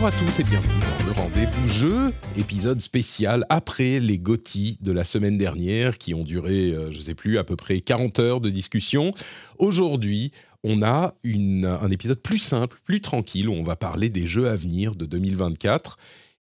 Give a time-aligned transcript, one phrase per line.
[0.00, 4.92] Bonjour à tous et bienvenue dans le rendez-vous jeu, épisode spécial après les GOTY de
[4.92, 8.20] la semaine dernière qui ont duré, euh, je ne sais plus, à peu près 40
[8.20, 9.12] heures de discussion.
[9.58, 10.30] Aujourd'hui,
[10.62, 14.48] on a une- un épisode plus simple, plus tranquille où on va parler des jeux
[14.48, 15.98] à venir de 2024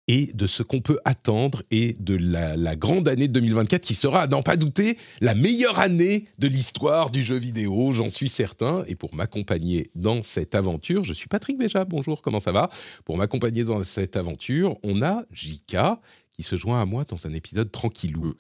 [0.08, 4.22] et de ce qu'on peut attendre et de la, grande année de 2024 qui sera,
[4.22, 8.84] à n'en pas douter, la meilleure année de l'histoire du jeu vidéo, j'en suis certain.
[8.86, 12.68] Et pour m'accompagner dans cette aventure, je suis Patrick Béja, bonjour, comment ça va?
[13.04, 16.00] Pour m'accompagner dans cette aventure, on a Jika
[16.32, 18.34] qui se joint à moi dans un épisode tranquillou.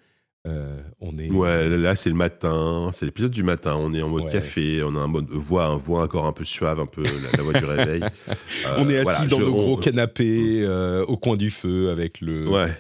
[0.46, 1.30] Euh, on est...
[1.30, 3.76] Ouais, là c'est le matin, c'est l'épisode du matin.
[3.76, 4.32] On est en mode Ouais.
[4.32, 7.10] café, on a un mode voix, un voix encore un peu suave, un peu la,
[7.36, 8.02] la voix du réveil.
[8.66, 11.50] Euh, on est assis voilà, dans je- nos on- gros canapés euh, au coin du
[11.50, 12.72] feu avec le, Ouais.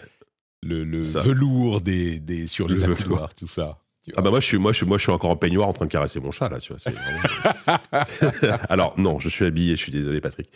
[0.62, 3.78] le, velours des, des, sur Le les accoudoirs, tout ça.
[4.16, 5.72] Ah bah moi je suis moi je suis moi je suis encore en peignoir en
[5.72, 9.80] train de caresser mon chat là tu vois vraiment- alors non je suis habillé je
[9.80, 10.50] suis désolé Patrick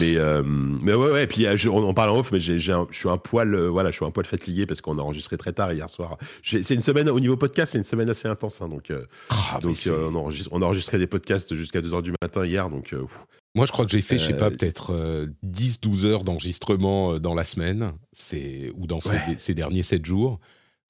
[0.00, 2.40] mais euh, mais ouais ouais et puis euh, je- on en parle en off mais
[2.40, 5.02] j'ai je suis un poil euh, voilà je suis un poil fatigué parce qu'on a
[5.02, 8.26] enregistré très tard hier soir c'est une semaine au niveau podcast c'est une semaine assez
[8.28, 12.02] intense hein, donc euh, Ah, donc on, enregistre- on a enregistré des podcasts jusqu'à 2h
[12.02, 12.94] du matin hier donc.
[13.56, 17.44] Moi, je crois que j'ai fait, je sais pas, peut-être 10-12 heures d'enregistrement dans la
[17.44, 20.40] semaine, c'est ou dans ces, ces derniers 7 jours.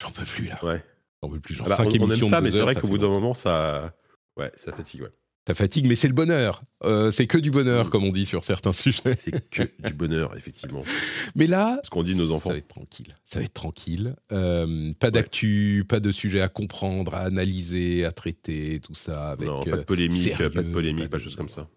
[0.01, 0.57] J'en peux plus, là.
[0.63, 0.83] ouais
[1.27, 1.55] J'en peux plus.
[1.55, 3.07] Genre Ah bah, 5 on, on émissions aime ça mais c'est vrai qu'au bout d'un
[3.09, 3.93] moment ça
[4.37, 5.11] ouais ça fatigue ouais
[5.47, 6.63] Ça fatigue, mais c'est le bonheur.
[6.83, 7.89] Euh, c'est que du bonheur, Mm.
[7.89, 9.15] comme on dit sur certains sujets.
[9.17, 10.83] c'est que du bonheur effectivement
[11.35, 13.15] Mais là, ce qu'on dit nos enfants Ça va être tranquille.
[13.25, 14.15] Ça va être tranquille.
[14.31, 19.31] Euh, pas d'actu, pas de sujet à comprendre, à analyser, à traiter, tout ça.
[19.31, 21.35] Avec, non, pas euh, de polémique, sérieux, pas de polémique, pas pas de- de choses
[21.35, 21.67] comme ça.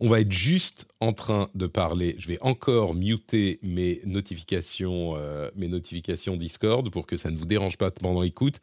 [0.00, 2.16] On va être juste en train de parler.
[2.18, 7.46] Je vais encore muter mes notifications, euh, mes notifications Discord pour que ça ne vous
[7.46, 8.56] dérange pas pendant l'écoute.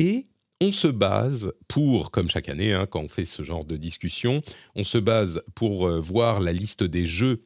[0.00, 0.28] Et
[0.62, 4.40] on se base pour, comme chaque année, hein, quand on fait ce genre de discussion,
[4.74, 7.44] on se base pour euh, voir la liste des jeux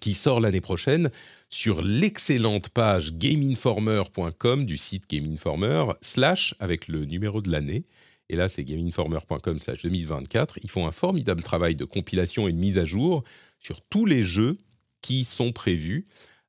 [0.00, 1.10] qui sort l'année prochaine
[1.50, 7.84] sur l'excellente page gameinformer.com du site Game Informer, slash avec le numéro de l'année.
[8.28, 10.60] Et là, c'est gameinformer.com slash 2024.
[10.62, 13.24] Ils font un formidable travail de compilation et de mise à jour
[13.58, 14.56] sur tous les jeux
[15.02, 16.04] qui sont prévus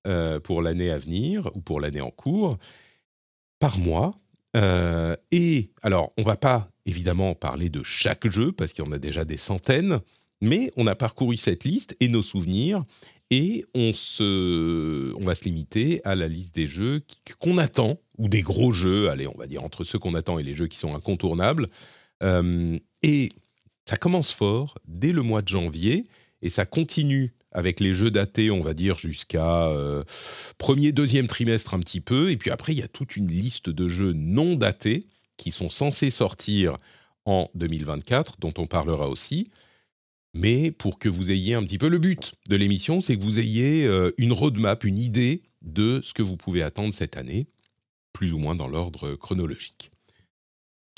[0.05, 2.59] euh, pour l'année à venir ou pour l'année en cours
[3.57, 4.15] par mois.
[4.55, 8.91] Euh, et alors, on va pas évidemment parler de chaque jeu parce qu'il y en
[8.91, 9.99] a déjà des centaines,
[10.41, 12.83] mais on a parcouru cette liste et nos souvenirs
[13.31, 17.03] et on, se, on va se limiter à la liste des jeux
[17.39, 20.43] qu'on attend, ou des gros jeux, allez, on va dire entre ceux qu'on attend et
[20.43, 21.69] les jeux qui sont incontournables.
[22.23, 23.29] Euh, et
[23.85, 26.07] ça commence fort dès le mois de janvier,
[26.41, 30.03] et ça continue avec les jeux datés, on va dire, jusqu'à euh,
[30.57, 32.31] premier, deuxième trimestre un petit peu.
[32.31, 35.69] Et puis après, il y a toute une liste de jeux non datés qui sont
[35.69, 36.77] censés sortir
[37.25, 39.49] en 2024, dont on parlera aussi
[40.33, 43.39] mais pour que vous ayez un petit peu le but de l'émission, c'est que vous
[43.39, 47.49] ayez euh, une roadmap, une idée de ce que vous pouvez attendre cette année,
[48.13, 49.88] plus ou moins dans l'ordre chronologique.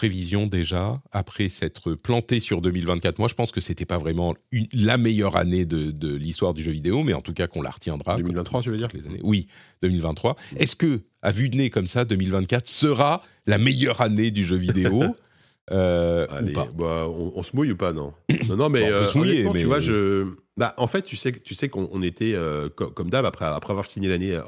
[0.05, 4.65] Prévision déjà, après s'être planté sur 2024, moi je pense que c'était pas vraiment une-
[4.73, 7.69] la meilleure année de, de l'histoire du jeu vidéo, mais en tout cas qu'on la
[7.69, 8.13] retiendra.
[8.15, 9.19] comme 2023, tu veux dire les années.
[9.21, 9.45] Oui,
[9.83, 10.37] 2023.
[10.57, 14.55] Est-ce que, à vue de nez comme ça, 2024 sera la meilleure année du jeu
[14.55, 15.03] vidéo
[15.71, 16.67] euh, ou pas?
[16.75, 18.11] bah, on, on se mouille ou pas, non?
[18.49, 20.25] Non, non, mais on peut euh, se mouiller, mais- tu vois, je...
[20.57, 23.45] Bah, en fait, tu sais, tu sais qu'on on était, euh, co- comme d'hab, après,
[23.45, 24.31] après avoir fini l'année...
[24.31, 24.41] euh,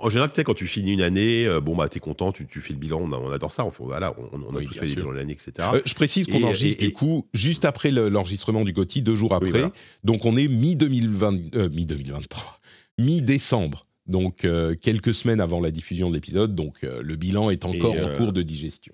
[0.00, 2.46] en général, tu sais, quand tu finis une année, euh, bon, bah, t'es content, tu,
[2.46, 4.58] tu fais le bilan, on, a- on adore ça, on, fait- voilà, on, on a
[4.58, 5.52] Oui, tous fait les bilans de l'année, etc.
[5.74, 9.16] Euh, je précise qu'on enregistre et- du coup juste après le- l'enregistrement du GOTY, deux
[9.16, 9.50] jours après.
[9.50, 9.72] voilà.
[10.04, 12.60] Donc on est mi-2020, euh, mi-2023,
[12.98, 13.86] mi-décembre.
[14.06, 16.54] Donc euh, quelques semaines avant la diffusion de l'épisode.
[16.54, 18.92] Donc euh, le bilan est encore en cours de digestion.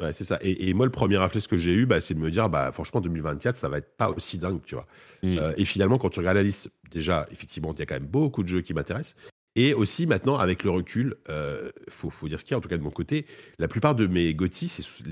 [0.00, 0.38] Ouais, c'est ça.
[0.42, 3.00] Et, moi, le premier réflexe que j'ai eu, bah, c'est de me dire, bah, franchement,
[3.00, 4.86] 2024, ça va être pas aussi dingue, tu vois.
[5.24, 8.06] Euh, et finalement, quand tu regardes la liste, déjà, effectivement, il y a quand même
[8.06, 9.16] beaucoup de jeux qui m'intéressent.
[9.56, 12.58] Et aussi, maintenant, avec le recul, il euh, faut, faut, dire ce qu'il y a,
[12.58, 13.26] en tout cas de mon côté,
[13.58, 14.68] la plupart de mes GOTY,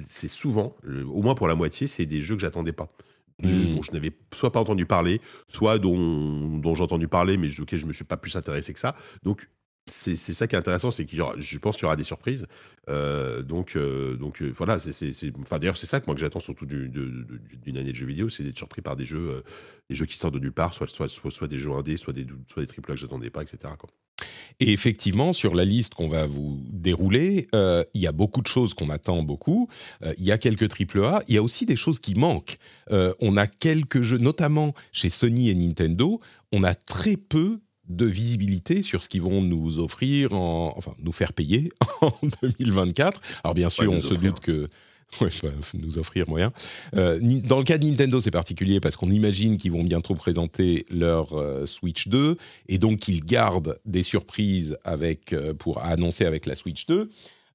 [0.06, 2.92] c'est souvent, au moins pour la moitié, c'est des jeux que j'attendais pas.
[3.40, 3.76] Mmh.
[3.76, 7.62] dont je n'avais soit pas entendu parler, soit dont, dont j'ai entendu parler, mais je,
[7.70, 8.96] je me suis pas plus intéressé que ça.
[9.22, 9.48] Donc,
[9.88, 12.46] c'est ça qui est intéressant, c'est qu'il je pense qu'il y aura des surprises.
[12.88, 16.40] Euh, donc, euh, donc euh, voilà, c'est, enfin, d'ailleurs, c'est ça que moi que j'attends
[16.40, 19.42] surtout d'une année de jeux vidéo, c'est d'être surpris par des jeux,
[19.90, 22.62] des jeux qui sortent de nulle part, soit, soit, des jeux indés, soit des, soit
[22.62, 23.74] des triple A que j'attendais pas, etc.
[24.60, 28.74] Et effectivement, sur la liste qu'on va vous dérouler, il y a beaucoup de choses
[28.74, 29.68] qu'on attend beaucoup.
[30.16, 31.20] Il y a quelques triple A.
[31.28, 32.58] Il y a aussi des choses qui manquent.
[32.90, 36.20] on a quelques jeux, notamment chez Sony et Nintendo,
[36.52, 41.12] on a très peu de visibilité sur ce qu'ils vont nous offrir, en, enfin nous
[41.12, 41.70] faire payer
[42.00, 42.12] en
[42.42, 43.20] 2024.
[43.44, 44.68] Alors bien sûr, on se doute que
[45.20, 45.30] ouais,
[45.74, 46.52] nous offrir moyen.
[46.94, 50.86] Euh, dans le cas de Nintendo, c'est particulier parce qu'on imagine qu'ils vont bientôt présenter
[50.90, 52.36] leur euh, Switch 2
[52.68, 57.08] et donc qu'ils gardent des surprises avec euh, pour annoncer avec la Switch 2.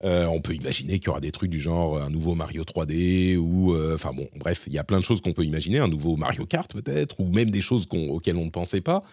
[0.03, 3.37] Euh, on peut imaginer qu'il y aura des trucs du genre un nouveau Mario 3D
[3.37, 5.87] ou, euh, enfin bon, bref, il y a plein de choses qu'on peut imaginer, un
[5.87, 9.03] nouveau Mario Kart peut-être, ou même des choses auxquelles on ne pensait pas.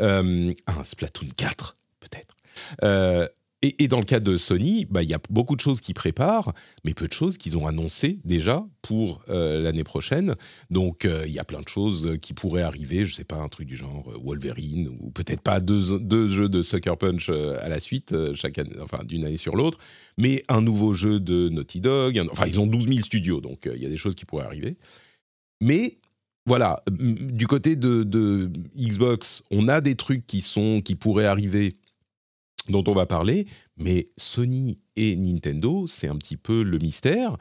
[0.00, 2.36] Euh, un Splatoon 4 peut-être.
[3.78, 6.52] Et, dans le cas de Sony, bah, il y a beaucoup de choses qui préparent,
[6.84, 10.34] mais peu de choses qu'ils ont annoncées déjà pour euh, l'année prochaine.
[10.68, 13.06] Donc euh, il y a plein de choses qui pourraient arriver.
[13.06, 15.80] Je ne sais pas, un truc du genre euh, Wolverine, ou peut-être pas deux,
[16.28, 19.78] jeux de Sucker Punch à la suite, chaque année, enfin d'une année sur l'autre,
[20.18, 22.22] mais un nouveau jeu de Naughty Dog.
[22.32, 24.76] enfin, ils ont 12 000 studios, donc il y a des choses qui pourraient arriver.
[25.62, 25.96] Mais
[26.44, 31.76] voilà, du côté de, de, Xbox, on a des trucs qui sont qui pourraient arriver
[32.68, 33.46] dont on va parler,
[33.76, 37.36] mais Sony et Nintendo, c'est un petit peu le mystère.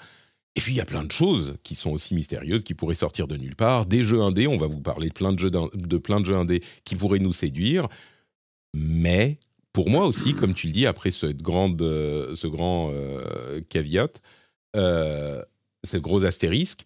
[0.55, 3.27] Et puis il y a plein de choses qui sont aussi mystérieuses, qui pourraient sortir
[3.27, 3.85] de nulle part.
[3.85, 6.35] Des jeux indés, on va vous parler de plein de jeux, de plein de jeux
[6.35, 7.87] indés qui pourraient nous séduire.
[8.75, 9.39] Mais
[9.71, 14.21] pour moi aussi, comme tu le dis, après cette grande, euh, ce grand euh, caveat,
[14.75, 15.43] euh,
[15.83, 16.85] ce gros astérisque,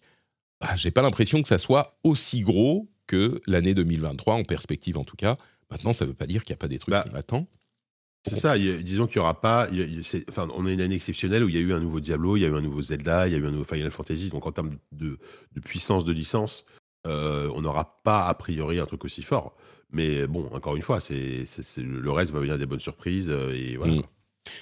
[0.60, 5.04] bah, j'ai pas l'impression que ça soit aussi gros que l'année 2023, en perspective en
[5.04, 5.36] tout cas.
[5.70, 7.46] Maintenant, ça ne veut pas dire qu'il n'y a pas des trucs bah, qui m'attendent.
[8.24, 9.68] C'est ça, disons qu'il n'y aura pas.
[10.28, 12.40] enfin, on a une année exceptionnelle où il y a eu un nouveau Diablo, il
[12.40, 14.28] y a eu un nouveau Zelda, il y a eu un nouveau Final Fantasy.
[14.30, 15.18] Donc en termes de,
[15.64, 16.64] puissance de licence,
[17.06, 19.56] euh, on n'aura pas a priori un truc aussi fort.
[19.90, 21.44] Mais bon, encore une fois, c'est,
[21.78, 23.94] le reste va venir des bonnes surprises euh, et voilà.
[23.94, 24.02] Mm.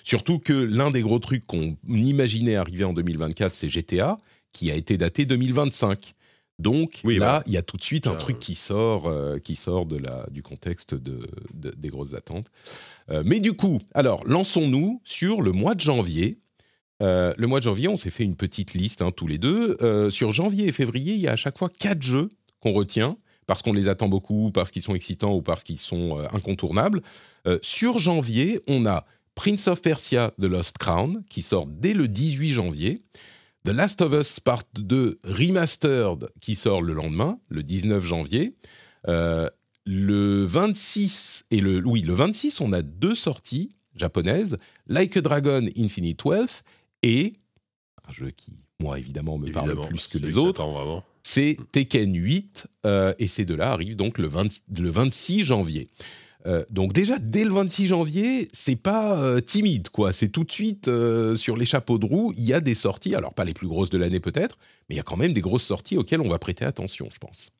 [0.03, 4.17] Surtout que l'un des gros trucs qu'on imaginait arriver en 2024, c'est GTA,
[4.53, 6.15] qui a été daté 2025.
[6.59, 9.85] Donc là, il y a tout de suite un truc qui sort, euh, qui sort
[9.85, 12.51] de la, du contexte de, des grosses attentes.
[13.11, 16.39] Euh, mais du coup, alors lançons-nous sur le mois de janvier.
[17.03, 19.77] Euh, le mois de janvier, on s'est fait une petite liste hein, tous les deux.
[20.11, 22.31] sur janvier et février, il y a à chaque fois quatre jeux
[22.61, 26.19] qu'on retient parce qu'on les attend beaucoup, parce qu'ils sont excitants ou parce qu'ils sont
[26.33, 27.03] incontournables.
[27.61, 29.05] sur janvier, on a
[29.37, 33.03] Prince of Persia The Lost Crown qui sort dès le 18 janvier.
[33.67, 38.55] The Last of Us Part 2 Remastered qui sort le lendemain, le 19 janvier.
[39.09, 39.51] Euh,
[39.85, 45.67] le 26 et le oui, le 26, on a deux sorties japonaises, Like a Dragon
[45.77, 46.63] Infinite Wealth
[47.03, 47.33] et
[48.09, 50.65] un jeu qui moi évidemment me parle plus que les autres.
[51.25, 54.31] C'est Tekken 8 euh, et ces deux-là arrivent donc le,
[54.79, 55.89] le 26 janvier.
[56.47, 60.53] Euh, donc déjà dès le 26 janvier, c'est pas euh, timide quoi, c'est tout de
[60.53, 63.55] suite euh, sur les chapeaux de roue, il y a des sorties, alors pas les
[63.55, 64.57] plus grosses de l'année peut-être,
[64.89, 67.19] mais il y a quand même des grosses sorties auxquelles on va prêter attention, je
[67.19, 67.51] pense.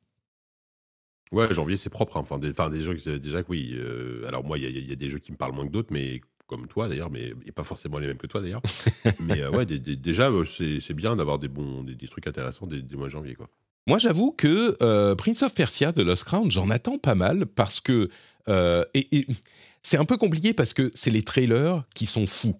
[1.33, 2.21] Ouais, janvier c'est propre, hein.
[2.21, 3.77] enfin, des, enfin, des jeux déjà que oui.
[4.25, 6.67] alors moi il y, a des jeux qui me parlent moins que d'autres, mais comme
[6.67, 8.61] toi d'ailleurs, mais et pas forcément les mêmes que toi d'ailleurs.
[9.19, 13.35] mais ouais, déjà c'est bien d'avoir des bons, des, trucs intéressants dès, mois de janvier
[13.35, 13.49] quoi.
[13.89, 18.09] Moi, j'avoue que Prince of Persia de Lost Crown, j'en attends pas mal parce que
[18.49, 19.27] euh, et,
[19.81, 22.55] c'est un peu compliqué parce que c'est les trailers qui sont fous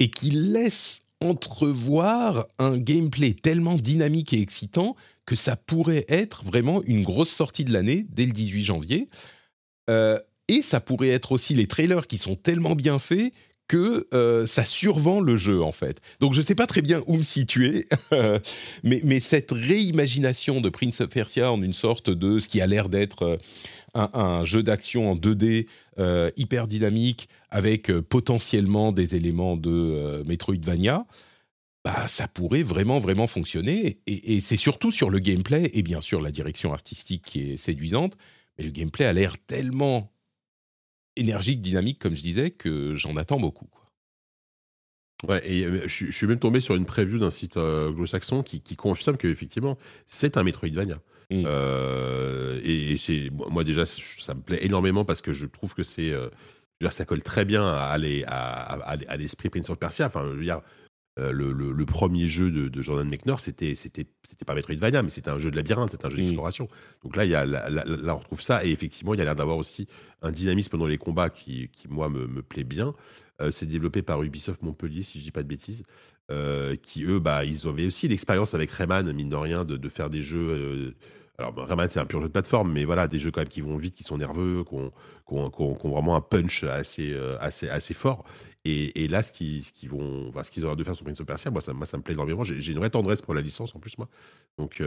[0.00, 6.82] et qui laissent entrevoir un gameplay tellement dynamique et excitant que ça pourrait être vraiment
[6.82, 9.08] une grosse sortie de l'année dès le 18 janvier.
[9.88, 13.32] Euh, et ça pourrait être aussi les trailers qui sont tellement bien faits
[13.66, 16.00] que euh, ça survend le jeu en fait.
[16.20, 17.86] Donc je ne sais pas très bien où me situer,
[18.82, 22.66] mais, mais, cette réimagination de Prince of Persia en une sorte de ce qui a
[22.66, 23.38] l'air d'être
[23.94, 25.66] un, jeu d'action en 2D
[25.98, 31.06] euh, hyper dynamique avec euh, potentiellement des éléments de euh, Metroidvania,
[31.84, 34.00] bah, ça pourrait vraiment, vraiment fonctionner.
[34.06, 38.16] Et, c'est surtout sur le gameplay et bien sûr la direction artistique qui est séduisante,
[38.58, 40.12] mais le gameplay a l'air tellement
[41.16, 43.68] énergique, dynamique, comme je disais, que j'en attends beaucoup.
[45.28, 49.16] Ouais, et je, suis même tombé sur une preview d'un site anglo-saxon qui, qui confirme
[49.16, 51.00] qu'effectivement, c'est un Metroidvania.
[51.30, 51.44] Mm.
[51.46, 55.82] Euh, et, et c'est moi déjà, ça me plaît énormément parce que je trouve que
[55.82, 56.28] c'est, euh,
[56.90, 60.06] ça colle très bien à, les- à, à- à l'esprit Prince of Persia.
[60.06, 60.60] Enfin, je veux dire,
[61.18, 65.02] euh, le, le- le premier jeu de, de Jordan Mechner, c'était, c'était, c'était pas Metroidvania,
[65.02, 66.22] mais c'était un jeu de labyrinthe, c'était un jeu Mm.
[66.22, 66.68] d'exploration.
[67.04, 69.20] Donc là, il y a, là, là- là, on retrouve ça, et effectivement, il y
[69.20, 69.86] a l'air d'avoir aussi
[70.22, 72.94] un dynamisme dans les combats qui, qui moi, me, me plaît bien.
[73.40, 75.84] Euh, c'est développé par Ubisoft Montpellier, si je dis pas de bêtises,
[76.30, 80.08] euh, qui eux, bah, ils avaient aussi l'expérience avec Rayman, mine de rien, de, faire
[80.08, 80.48] des jeux.
[80.50, 80.94] euh,
[81.36, 83.48] alors, bah, Rayman, c'est un pur jeu de plateforme, mais voilà, des jeux quand même
[83.48, 84.74] qui vont vite, qui sont nerveux, qui
[85.34, 87.36] ont, vraiment un punch assez, euh,
[87.94, 88.24] fort.
[88.64, 91.50] Et, là, ce qu'ils vont, ce qu'ils ont l'air de faire sur Prince of Persia,
[91.50, 92.42] moi, ça, me plaît énormément.
[92.42, 94.08] J'ai une vraie tendresse pour la licence en plus, moi.
[94.56, 94.82] Donc,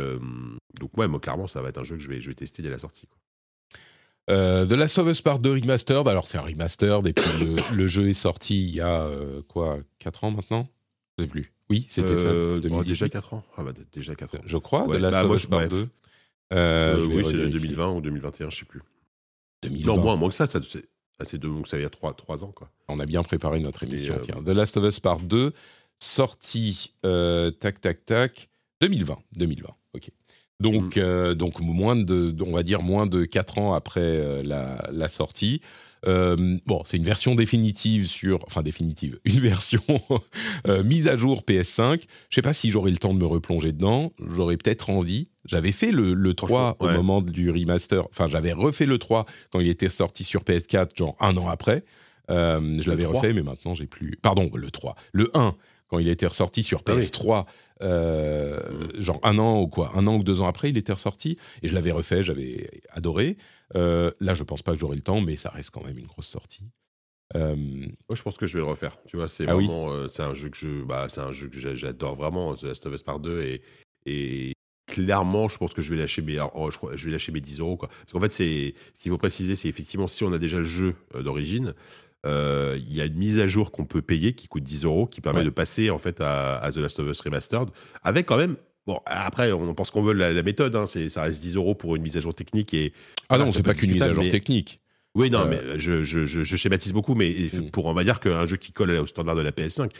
[0.95, 3.05] moi, clairement, ça va être un jeu que je vais, tester dès la sortie.
[3.05, 3.17] quoi.
[4.29, 7.87] Euh, The Last of Us Part 2 Remastered, alors c'est un remastered, et puis le,
[7.87, 9.09] jeu est sorti il y a
[9.47, 10.67] quoi 4 ans maintenant?
[11.17, 11.51] Je sais plus.
[11.69, 12.27] Oui, c'était Euh, ça.
[12.29, 13.43] bon, 2018, déjà 4 ans.
[13.57, 14.41] Ah bah, déjà 4 ans.
[14.45, 15.69] Je crois, Ouais, Last bah, of Us Part bref.
[15.71, 15.87] 2.
[16.53, 17.59] Euh, je vais oui, c'est revérifier.
[17.59, 18.81] 2020 ou 2021, je sais plus.
[19.63, 19.95] 2020.
[19.95, 20.47] Non, moins, moins que ça.
[20.47, 20.85] ça c'est
[21.23, 22.69] c'est deux- donc ça il y a 3, ans, quoi.
[22.87, 24.13] On a bien préparé notre émission.
[24.15, 24.35] euh, tiens.
[24.43, 25.51] The Last of Us Part 2,
[25.99, 28.49] sorti, euh, tac, tac, tac,
[28.81, 29.17] 2020.
[29.35, 30.11] 2020, ok.
[30.59, 30.99] Donc, Mm.
[31.01, 35.07] euh, donc moins de, on va dire moins de 4 ans après euh, la, la
[35.07, 35.61] sortie.
[36.07, 39.81] Euh, bon, c'est une version définitive sur, enfin définitive, une version
[40.67, 42.03] euh, mise à jour PS5.
[42.29, 44.11] Je sais pas si j'aurai le temps de me replonger dedans.
[44.29, 45.27] J'aurais peut-être envie.
[45.45, 48.05] J'avais fait le, le 3 Franchement, au moment du remaster.
[48.09, 51.83] Enfin, j'avais refait le 3 quand il était sorti sur PS4, genre un an après.
[52.29, 53.15] Euh, je l'avais 3?
[53.21, 54.17] refait, mais maintenant j'ai plus.
[54.21, 54.95] Pardon, le 3.
[55.13, 55.55] Le 1,
[55.87, 57.45] quand il était ressorti sur Ah oui.
[57.79, 60.93] PS3, euh, genre un an ou quoi, un an ou deux ans après, il était
[60.93, 61.37] ressorti.
[61.61, 63.37] Et je l'avais refait, j'avais adoré.
[63.75, 66.07] Euh, là, je pense pas que j'aurai le temps, mais ça reste quand même une
[66.07, 66.63] grosse sortie.
[67.35, 68.97] Euh, Moi, je pense que je vais le refaire.
[69.05, 71.49] Tu vois, c'est Ah vraiment, euh, c'est un jeu que je, bah, c'est un jeu
[71.49, 73.61] que j'a- j'adore vraiment, The Last of Us Part 2 et,
[74.05, 74.53] et
[74.89, 77.59] clairement, je pense que je vais lâcher mes, oh, je, je vais lâcher mes 10
[77.59, 77.89] euros quoi.
[77.89, 80.63] Parce qu'en fait, c'est, ce qu'il faut préciser, c'est effectivement si on a déjà le
[80.63, 81.73] jeu euh, d'origine,
[82.27, 85.07] euh, il y a une mise à jour qu'on peut payer qui coûte 10 euros,
[85.07, 85.45] qui permet Ouais.
[85.45, 87.69] de passer en fait à, à The Last of Us Remastered,
[88.03, 88.55] avec quand même.
[88.85, 91.75] Bon, après, on pense qu'on veut la, la méthode, hein, c'est, ça reste 10 euros
[91.75, 92.93] pour une mise à jour technique et
[93.29, 94.79] Ah non, c'est pas qu'une mise à jour mais- technique.
[95.15, 97.71] oui, non, Euh, mais je, je, je, je schématise beaucoup, mais Mm.
[97.71, 99.91] pour on va dire qu'un jeu qui colle au standard de la PS5.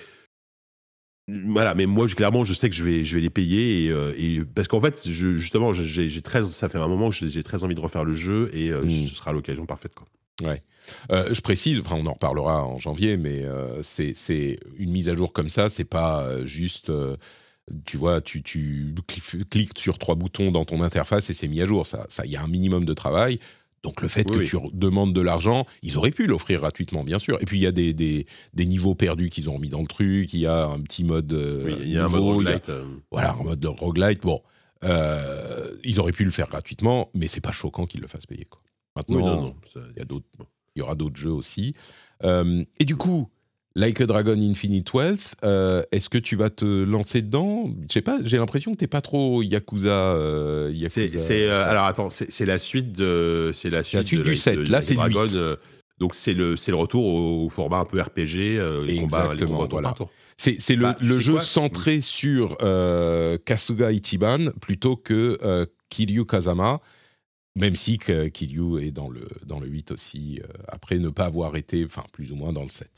[1.46, 3.92] Voilà, mais moi, je- clairement, je sais que je vais, je vais les payer et,
[3.92, 7.28] euh, et- parce qu'en fait, je, justement, j'ai j'ai très, ça fait un moment que
[7.28, 9.08] j'ai très envie de refaire le jeu et euh, Mm.
[9.10, 9.94] ce sera l'occasion parfaite.
[9.94, 10.08] Quoi.
[11.12, 15.16] Euh, je précise, enfin on en reparlera en janvier, mais euh, c'est une mise à
[15.16, 17.18] jour comme ça, c'est pas euh, juste, euh,
[17.86, 21.62] tu vois, tu, tu cli- cliques sur trois boutons dans ton interface et c'est mis
[21.62, 21.86] à jour.
[21.86, 23.40] Ça, ça, il y a un minimum de travail.
[23.84, 24.46] Donc le fait Oui, que oui.
[24.48, 27.38] tu demandes de l'argent, ils auraient pu l'offrir gratuitement, bien sûr.
[27.42, 29.88] Et puis il y a des, des, des niveaux perdus qu'ils ont remis dans le
[29.88, 30.34] truc.
[30.34, 31.32] Il y a un petit mode.
[31.66, 32.72] Oui, il y a un mode roguelite,
[33.12, 34.22] voilà, en mode de roguelite.
[34.24, 34.42] Bon,
[35.84, 38.46] ils auraient pu le faire gratuitement, mais c'est pas choquant qu'ils le fassent payer.
[38.46, 38.62] Quoi.
[38.98, 40.26] Maintenant, oui, non, non, ça- il y a d'autres,
[40.76, 41.74] il y aura d'autres jeux aussi.
[42.24, 43.30] Euh, et du coup,
[43.76, 47.70] Like a Dragon Infinite Wealth, euh, est-ce que tu vas te lancer dedans?
[47.88, 50.14] Je sais pas, j'ai l'impression que t'es pas trop Yakuza.
[50.16, 54.02] euh, Yakuza C'est, c'est, euh, alors attends, c'est c'est la suite de, c'est la suite,
[54.02, 54.58] suite de du la- 7.
[54.58, 55.36] de Là, c'est le Dragon, 8.
[55.36, 55.56] euh,
[56.00, 59.46] donc c'est le, c'est le retour au, format un peu RPG, euh, les combats, les
[59.46, 59.92] voilà.
[59.94, 60.10] tour.
[60.38, 66.26] C'est, c'est le, Bah, le jeu centré sur euh, Kasuga Ichiban plutôt que euh, Kiryu
[66.26, 66.80] Kazama,
[67.58, 71.56] même si Kiryu est dans le, dans le 8 aussi, euh, après ne pas avoir
[71.56, 72.90] été, enfin, plus ou moins dans le 7.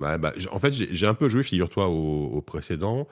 [0.00, 3.08] Ouais, bah, en fait, j'ai un peu joué, figure-toi, au, au précédent.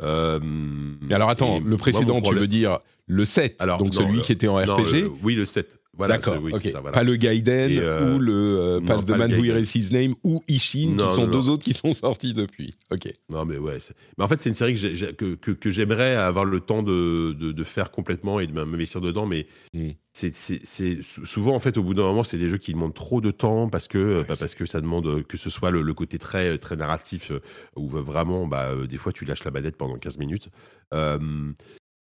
[0.00, 4.00] Euh, Mais alors attends, le moi, précédent, tu veux dire le 7, Alors, donc non,
[4.02, 5.77] celui le- qui était en Non, RPG oui, le 7.
[5.98, 6.90] Voilà, D'accord, oui, voilà.
[6.92, 9.44] Pas le Gaiden Et, euh, ou le euh, non, Path the pas Man Who.
[9.44, 11.52] Erased His Name ou Ishin, Non, qui sont non, deux non.
[11.54, 12.74] autres qui sont sortis depuis.
[12.92, 13.12] Ok.
[13.28, 13.78] Non, mais ouais.
[14.16, 16.60] Mais en fait, c'est une série que, j'ai- j'ai- que, que- que j'aimerais avoir le
[16.60, 19.26] temps de, de, de faire complètement et de m'investir dedans.
[19.26, 19.90] Mais Mm.
[20.12, 22.72] c'est, c'est, c'est- sou- souvent, en fait, au bout d'un moment, c'est des jeux qui
[22.72, 25.70] demandent trop de temps parce que, bah, parce que ça demande euh, que ce soit
[25.72, 27.32] le, le côté très, très narratif
[27.74, 30.48] où vraiment, bah, des fois, tu lâches la manette pendant 15 minutes.
[30.94, 31.18] Euh,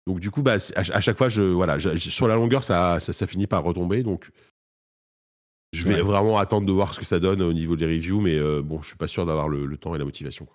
[0.08, 2.64] donc, du coup, bah, à, à chaque fois, je, voilà, je- je- sur la longueur,
[2.64, 4.04] ça, ça, ça finit par retomber.
[4.04, 4.30] Donc,
[5.72, 6.02] je vais Ouais.
[6.02, 8.22] vraiment attendre de voir ce que ça donne au niveau des reviews.
[8.22, 10.48] Mais euh, bon, je suis pas sûr d'avoir le, le temps et la motivation.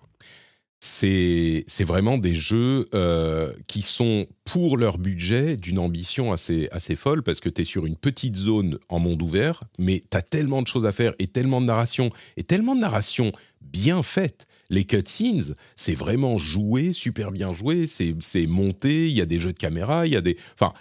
[0.81, 7.21] c'est vraiment des jeux euh, qui sont, pour leur budget, d'une ambition assez, assez folle,
[7.21, 10.61] parce que tu es sur une petite zone en monde ouvert, mais tu as tellement
[10.61, 14.47] de choses à faire et tellement de narration, et tellement de narration bien faite.
[14.69, 19.53] Les cutscenes, c'est vraiment joué, super bien joué, c'est monté, il y a des jeux
[19.53, 20.37] de caméra, il y a des...
[20.53, 20.73] Enfin,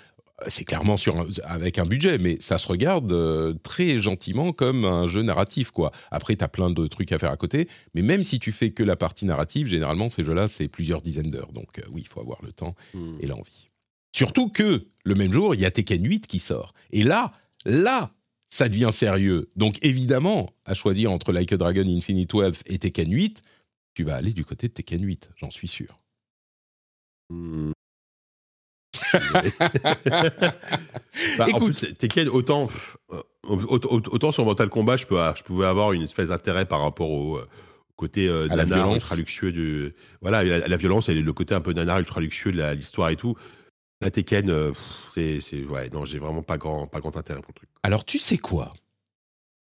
[0.47, 5.09] c'est clairement sur avec un budget, mais ça se regarde euh, très gentiment comme un
[5.09, 5.90] jeu narratif, quoi.
[6.12, 8.71] Après, tu as plein de trucs à faire à côté, mais même si tu fais
[8.71, 11.52] que la partie narrative, généralement, ces jeux-là, c'est plusieurs dizaines d'heures.
[11.52, 13.16] Donc, euh, oui, il faut avoir le temps Hmm.
[13.21, 13.68] et l'envie.
[14.14, 16.73] Surtout que, le même jour, il y a Tekken 8 qui sort.
[16.92, 17.33] Et là,
[17.64, 18.12] là,
[18.49, 19.50] ça devient sérieux.
[19.57, 23.42] Donc, évidemment, à choisir entre Like a Dragon Infinite Wealth et Tekken 8,
[23.99, 25.99] tu vas aller du côté de Tekken 8, j'en suis sûr.
[27.31, 27.73] Hmm.
[31.37, 31.81] Bah, en Écoute.
[31.81, 32.69] plus, Tekken, autant,
[33.12, 36.81] euh, autant, autant sur Mortal Kombat, je, peux, je pouvais avoir une espèce d'intérêt par
[36.81, 37.49] rapport au euh,
[37.97, 39.97] côté euh, nanar, ultra luxueux du.
[40.21, 43.17] Voilà, la, la violence et le côté un peu nanar, ultra luxueux de l'histoire et
[43.17, 43.35] tout.
[44.00, 44.73] La Tekken, euh,
[45.12, 47.69] c'est- ouais, non, j'ai vraiment pas grand, pas grand intérêt pour le truc.
[47.83, 48.73] Alors, tu sais quoi?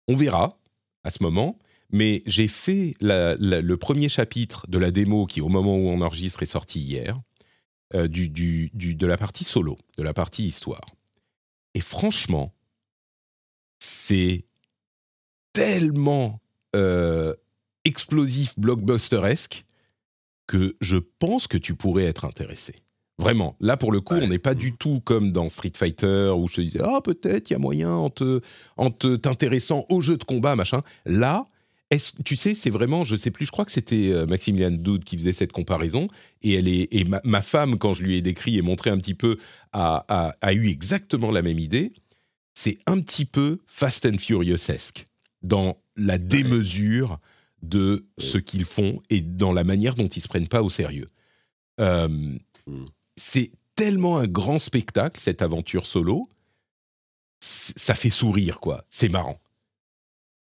[0.08, 0.60] On verra
[1.04, 1.58] à ce moment,
[1.90, 5.88] mais j'ai fait la- la- le premier chapitre de la démo qui, au moment où
[5.88, 7.20] on enregistre, est sorti hier,
[7.96, 10.86] euh, du, du- du- de la partie solo, de la partie histoire.
[11.74, 12.54] Et franchement,
[13.80, 14.46] c'est
[15.54, 16.42] tellement
[16.76, 17.34] euh,
[17.86, 19.64] explosif, blockbusteresque,
[20.46, 22.76] que je pense que tu pourrais être intéressé.
[23.18, 23.56] Vraiment.
[23.60, 24.24] Là, pour le coup, Ouais.
[24.24, 27.50] on n'est pas du tout comme dans Street Fighter où je te disais, ah, peut-être,
[27.50, 28.42] il y a moyen en te,
[28.76, 30.82] en te t'intéressant au jeu de combat, machin.
[31.06, 31.48] Là,
[32.26, 35.18] tu sais, c'est vraiment, je sais plus, je crois que c'était euh, Maximilian Doud qui
[35.18, 36.08] faisait cette comparaison,
[36.42, 38.98] et elle est, et ma, ma femme, quand je lui ai décrit et montré un
[38.98, 39.38] petit peu,
[39.72, 41.94] a, a, a eu exactement la même idée.
[42.54, 45.06] C'est un petit peu Fast and Furious-esque
[45.44, 47.20] dans la démesure
[47.62, 51.08] de ce qu'ils font et dans la manière dont ils se prennent pas au sérieux.
[51.80, 52.86] Euh, Mm.
[53.16, 56.30] c'est tellement un grand spectacle cette aventure solo,
[57.40, 58.84] ça fait sourire quoi.
[58.90, 59.40] C'est marrant.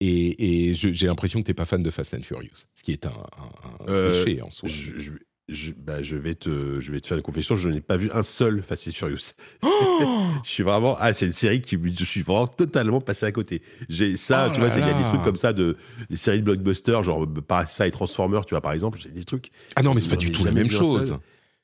[0.01, 3.09] Et, j'ai l'impression que t'es pas fan de Fast and Furious, ce qui est un,
[3.09, 4.69] un- un Euh, péché en soi.
[4.69, 5.11] Je, je-
[5.49, 8.09] je- bah, je vais te, je vais te faire une confession, je n'ai pas vu
[8.13, 9.33] un seul Fast and Furious.
[9.63, 9.97] Oh
[10.45, 10.95] Je suis vraiment.
[10.99, 11.77] Ah, c'est une série qui.
[11.97, 13.61] Je suis vraiment totalement passé à côté.
[13.89, 15.75] J'ai ça, Oh tu vois, il y a des trucs comme ça, de,
[16.09, 18.99] des séries de blockbusters, genre Parasite et Transformers, tu vois, par exemple.
[19.03, 19.51] C'est des trucs.
[19.75, 21.09] ah non, mais c'est pas du tout la même chose.
[21.09, 21.17] seul.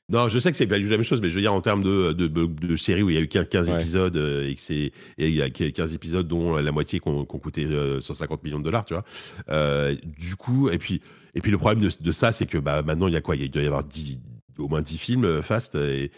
[0.08, 1.52] Non, je sais que c'est pas du tout la même chose, mais je veux dire,
[1.52, 3.74] en termes de, de, de, de séries où il y a eu 15, 15 Ouais.
[3.74, 4.92] épisodes euh, et que c'est.
[5.18, 8.00] Et il y a 15 épisodes dont la moitié qui ont qui ont coûté euh,
[8.00, 9.04] 150 millions de dollars, tu vois.
[9.48, 11.00] Euh, du coup, et puis,
[11.34, 13.34] et puis le problème de, ça, c'est que bah, maintenant, il y a quoi?
[13.34, 14.20] Il doit y avoir 10
[14.58, 16.12] au moins 10 films euh, fast et.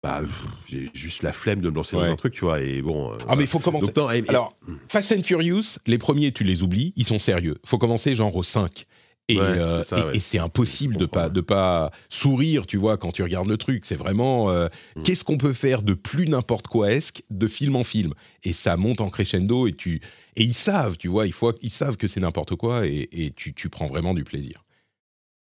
[0.00, 0.22] Bah,
[0.68, 2.06] j'ai juste la flemme de me lancer Ouais.
[2.06, 2.60] dans un truc, tu vois.
[2.62, 3.12] Et bon.
[3.12, 3.86] euh, Ah mais il faut commencer.
[3.86, 4.54] Donc, non, et- et- Alors,
[4.88, 7.56] Fast and Furious, les premiers, tu les oublies, ils sont sérieux.
[7.66, 8.86] faut commencer genre au 5.
[9.30, 13.12] Et Ouais, euh, c'est et- c'est impossible de pas, de pas sourire, tu vois, quand
[13.12, 13.84] tu regardes le truc.
[13.84, 15.02] C'est vraiment euh, Mm.
[15.02, 18.14] qu'est-ce qu'on peut faire de plus n'importe quoi esque de film en film?
[18.44, 20.00] Et ça monte en crescendo et tu
[20.36, 23.30] et ils savent, tu vois, il faut, ils savent que c'est n'importe quoi et, et
[23.32, 24.64] tu, tu prends vraiment du plaisir.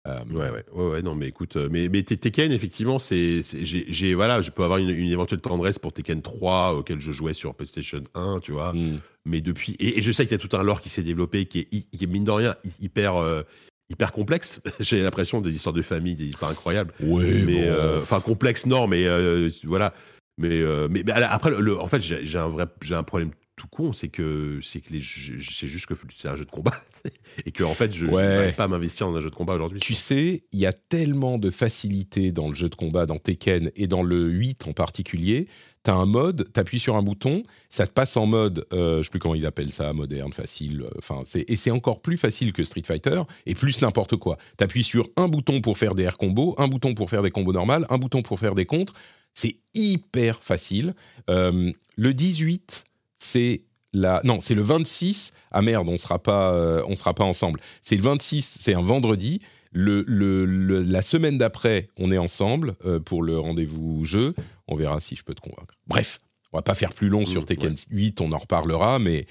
[0.08, 3.42] Euh, Ouais, ouais, ouais, ouais, non, mais écoute, euh, mais, mais Te- Tekken, effectivement, c'est,
[3.44, 7.34] j'ai, voilà, je peux avoir une, une éventuelle tendresse pour Tekken 3, auquel je jouais
[7.34, 9.00] sur PlayStation 1, tu vois, mm.
[9.26, 11.46] mais depuis, et, et je sais qu'il y a tout un lore qui s'est développé,
[11.46, 13.44] qui est, hy- qui est mine de rien, hy- hyper, euh,
[13.90, 14.62] hyper complexe.
[14.80, 17.60] j'ai l'impression des histoires de famille, des histoires incroyables, Ouais, mais, bon.
[17.64, 19.94] euh, enfin, complexe, non, mais euh, voilà,
[20.38, 23.32] mais, euh, mais, mais après, le, le- en fait, j'ai, un vrai, j'ai un problème
[23.56, 26.80] tout con, c'est que, c'est que les, c'est juste que c'est un jeu de combat,
[27.46, 28.22] et que, en fait, je Ouais.
[28.28, 29.80] n'arrive pas à m'investir dans un jeu de combat aujourd'hui.
[29.80, 33.72] Tu sais, il y a tellement de facilité dans le jeu de combat, dans Tekken
[33.76, 35.48] et dans le 8 en particulier.
[35.88, 39.04] Tu un mode, tu appuies sur un bouton, ça te passe en mode, euh, je
[39.04, 40.82] sais plus comment ils appellent ça, moderne, facile.
[40.82, 44.38] euh, Enfin, et c'est encore plus facile que Street Fighter et plus n'importe quoi.
[44.58, 47.32] Tu appuies sur un bouton pour faire des air combos, un bouton pour faire des
[47.32, 48.94] combos normales, un bouton pour faire des contres.
[49.34, 50.94] C'est hyper facile.
[51.30, 52.84] Euh, le 18,
[53.16, 53.62] c'est
[53.94, 55.32] la non, c'est le 26.
[55.52, 57.62] Ah merde, on sera pas, euh, sera pas ensemble.
[57.82, 59.40] C'est le 26, c'est un vendredi.
[59.72, 64.34] Le, le- le- la semaine d'après, on est ensemble euh, pour le rendez-vous jeu.
[64.68, 65.76] On verra si je peux te convaincre.
[65.88, 66.20] Bref,
[66.54, 67.78] on va pas faire plus long sur Mmh, Tekken ouais.
[67.92, 69.26] 8, on en reparlera, mais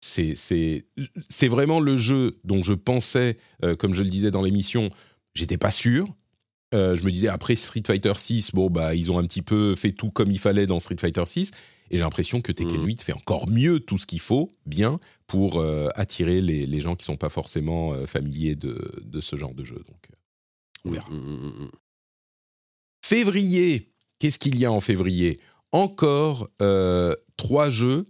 [0.00, 0.84] c'est c'est
[1.28, 4.90] c'est vraiment le jeu dont je pensais, euh, comme je le disais dans l'émission,
[5.34, 6.06] j'étais pas sûr.
[6.74, 9.74] Euh, je me disais après Street Fighter 6, bon bah ils ont un petit peu
[9.74, 11.50] fait tout comme il fallait dans Street Fighter 6,
[11.90, 12.86] et j'ai l'impression que Tekken Mhm.
[12.86, 16.96] 8 fait encore mieux tout ce qu'il faut, bien pour euh, attirer les, les gens
[16.96, 19.82] qui sont pas forcément euh, familiers de, de ce genre de jeu.
[19.86, 20.14] Donc euh,
[20.84, 21.10] on verra.
[21.10, 21.70] Mm, mm, mm, mm.
[23.04, 25.40] Février, qu'est-ce qu'il y a en février?
[25.72, 28.04] Encore euh, trois jeux,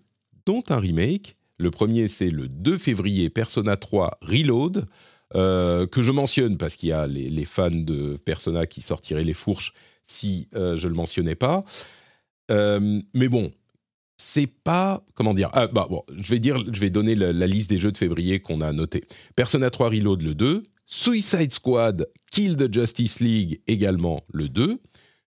[0.46, 1.36] dont un remake.
[1.58, 4.86] Le premier, c'est le 2 février, Persona 3 Reload,
[5.34, 9.24] euh, que je mentionne parce qu'il y a les, les fans de Persona qui sortiraient
[9.24, 9.72] les fourches
[10.04, 11.64] si euh, je ne le mentionnais pas.
[12.50, 13.52] Euh, mais bon,
[14.18, 15.48] c'est pas comment dire.
[15.54, 17.96] Ah, bah, bon, je vais dire, je vais donner la, la liste des jeux de
[17.96, 19.04] février qu'on a notés.
[19.36, 24.78] Persona 3 Reload le 2, Suicide Squad Kill the Justice League également le 2,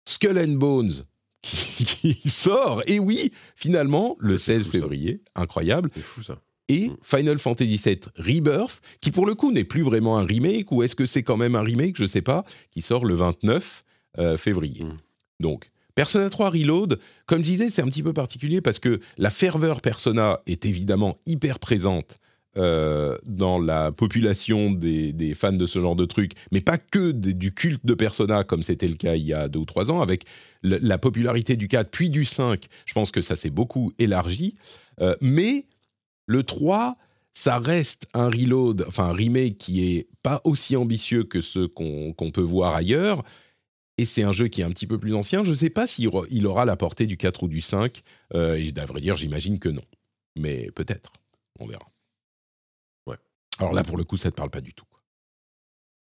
[0.05, 0.91] Skull and Bones
[1.41, 2.81] qui, sort.
[2.87, 5.89] Et oui, finalement, le 16 février, incroyable.
[5.93, 6.41] C'est fou ça.
[6.67, 6.97] Et Mm.
[7.01, 10.95] Final Fantasy VII Rebirth, qui pour le coup n'est plus vraiment un remake, ou est-ce
[10.95, 13.83] que c'est quand même un remake Je sais pas, qui sort le 29
[14.19, 14.83] euh, février.
[14.83, 14.97] Mm.
[15.39, 19.29] Donc, Persona 3 Reload, comme je disais, c'est un petit peu particulier parce que la
[19.29, 22.21] ferveur Persona est évidemment hyper présente
[22.55, 27.53] euh, dans la population des, fans de ce genre de truc, mais pas que du
[27.53, 30.23] culte de Persona comme c'était le cas il y a deux ou trois ans, avec
[30.63, 34.55] la popularité du 4 puis du 5, je pense que ça s'est beaucoup élargi.
[35.01, 35.65] Euh, mais
[36.27, 36.95] le 3,
[37.33, 42.31] ça reste un reload, enfin un remake qui est pas aussi ambitieux que ceux qu'on
[42.33, 43.21] peut voir ailleurs.
[43.99, 45.43] Et c'est un jeu qui est un petit peu plus ancien.
[45.43, 48.01] Je ne sais pas s'il aura- il aura la portée du 4 ou du 5.
[48.33, 49.83] Euh, et à vrai dire, j'imagine que non.
[50.37, 51.11] Mais peut-être.
[51.59, 51.85] On verra.
[53.07, 53.17] Ouais.
[53.57, 54.85] Alors là, pour le coup, ça ne te parle pas du tout.
[54.89, 55.01] quoi.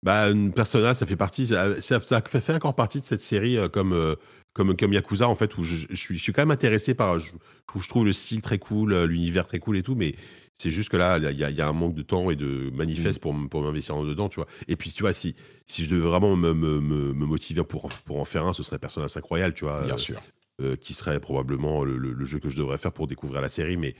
[0.03, 3.91] Bah, une Persona, ça fait partie, ça, fait encore partie de cette série euh, comme,
[3.91, 4.15] euh,
[4.53, 7.19] comme, comme Yakuza, en fait, où je, je suis, je suis quand même intéressé par.
[7.19, 7.31] Je,
[7.75, 10.15] où je trouve le style très cool, euh, l'univers très cool et tout, mais
[10.61, 12.35] c'est juste que là, il y, a- il y a un manque de temps et
[12.35, 14.47] de manifeste pour, m- pour m'investir en dedans, tu vois.
[14.67, 15.35] Et puis, tu vois, si,
[15.67, 18.63] si je devais vraiment me, me, me, me motiver pour, pour en faire un, ce
[18.63, 19.83] serait Persona 5 Royal, tu vois.
[19.85, 20.21] Bien euh, sûr.
[20.61, 23.49] euh, qui serait probablement le, le- le jeu que je devrais faire pour découvrir la
[23.49, 23.95] série, mais,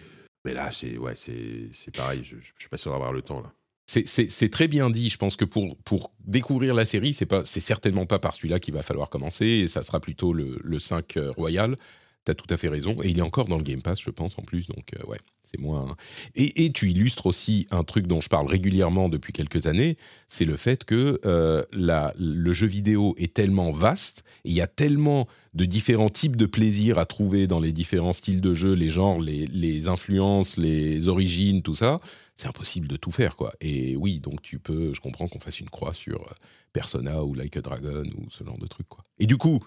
[0.45, 3.51] mais là, c'est ouais, c'est pareil, je, je suis pas sûr d'avoir le temps, là.
[3.87, 5.09] C'est- très bien dit.
[5.09, 7.27] Je pense que pour, pour découvrir la série, c'est
[7.59, 9.45] certainement pas par celui-là qu'il va falloir commencer.
[9.45, 11.75] Et ça sera plutôt le, le 5 euh, Royal.
[12.25, 13.01] Tu as tout à fait raison.
[13.03, 14.67] Et il est encore dans le Game Pass, je pense, en plus.
[14.67, 15.95] Donc, euh, ouais, c'est moins.
[16.35, 20.55] Et, tu illustres aussi un truc dont je parle régulièrement depuis quelques années c'est le
[20.55, 24.23] fait que euh, la, le jeu vidéo est tellement vaste.
[24.43, 28.39] Il y a tellement de différents types de plaisirs à trouver dans les différents styles
[28.39, 31.99] de jeu, les genres, les, les influences, les origines, tout ça
[32.41, 33.53] c'est impossible de tout faire, quoi.
[33.61, 36.33] Et oui, donc tu peux, je comprends qu'on fasse une croix sur euh,
[36.73, 39.03] Persona ou Like a Dragon ou ce genre de truc, quoi.
[39.19, 39.59] Et du coup,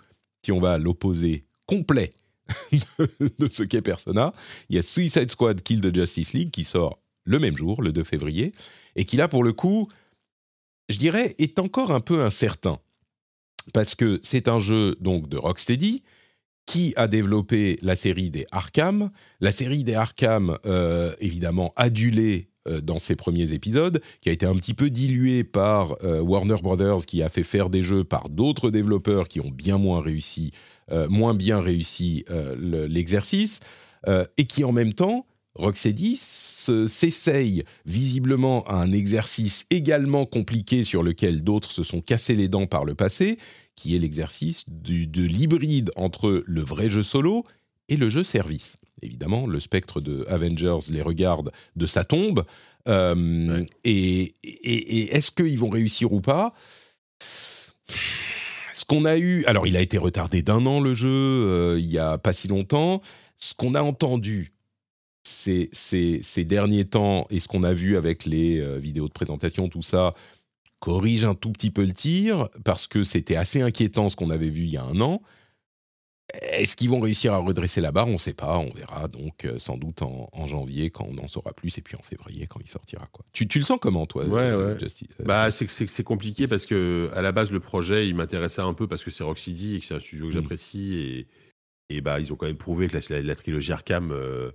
[0.44, 2.10] si on va à l'opposé complet
[3.38, 4.35] de, ce qu'est Persona,
[4.68, 7.92] il y a Suicide Squad Kill the Justice League qui sort le même jour, le
[7.92, 8.52] 2 février,
[8.96, 9.88] et qui là, pour le coup,
[10.88, 12.78] je dirais, est encore un peu incertain.
[13.72, 16.02] Parce que c'est un jeu donc de Rocksteady,
[16.66, 19.11] qui a développé la série des Arkham.
[19.40, 24.46] La série des Arkham, euh, évidemment, adulée euh, dans ses premiers épisodes, qui a été
[24.46, 28.28] un petit peu diluée par euh, Warner Brothers, qui a fait faire des jeux par
[28.30, 30.52] d'autres développeurs qui ont bien moins réussi,
[31.08, 33.60] moins bien réussi euh, le- l'exercice,
[34.08, 40.82] euh, et qui en même temps, Rocksteady se- s'essaye visiblement à un exercice également compliqué
[40.82, 43.38] sur lequel d'autres se sont cassés les dents par le passé,
[43.76, 47.44] qui est l'exercice de l'hybride entre le vrai jeu solo
[47.88, 48.76] et le jeu service.
[49.02, 52.44] Évidemment, le spectre de Avengers les regarde de sa tombe.
[52.88, 53.14] Euh,
[53.60, 53.66] Ouais.
[53.84, 56.52] Et, et- et est-ce qu'ils vont réussir ou pas?
[58.74, 61.87] Ce qu'on a eu, alors il a été retardé d'un an le jeu, euh, il
[61.87, 63.02] y a pas si longtemps.
[63.37, 64.52] Ce qu'on a entendu
[65.22, 65.70] ces,
[66.44, 70.12] derniers temps et ce qu'on a vu avec les euh, vidéos de présentation, tout ça,
[70.80, 74.50] corrige un tout petit peu le tir parce que c'était assez inquiétant ce qu'on avait
[74.50, 75.22] vu il y a un an.
[76.42, 78.08] Est-ce qu'ils vont réussir à redresser la barre?
[78.08, 81.18] On ne sait pas, on verra donc euh, sans doute en, en janvier quand on
[81.18, 83.06] en saura plus et puis en février quand il sortira.
[83.12, 83.24] Quoi.
[83.32, 84.82] Tu, tu le sens comment toi Ouais, euh, ouais.
[84.82, 88.86] Euh, Bah, c'est compliqué parce que à la base le projet il m'intéressait un peu
[88.86, 90.40] parce que c'est Rocksteady et que c'est un studio que Mm.
[90.40, 91.26] j'apprécie et,
[91.96, 94.50] et bah ils ont quand même prouvé que la, la- la trilogie Arkham euh,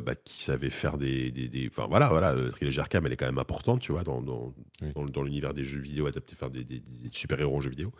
[0.00, 3.16] bah, qu'ils savaient faire des, des, des- enfin voilà voilà la trilogie Arkham elle est
[3.16, 4.88] quand même importante tu vois dans dans, Oui.
[4.94, 7.70] dans, dans l'univers des jeux vidéo adaptés faire des, des, des super héros en jeux
[7.70, 7.92] vidéo.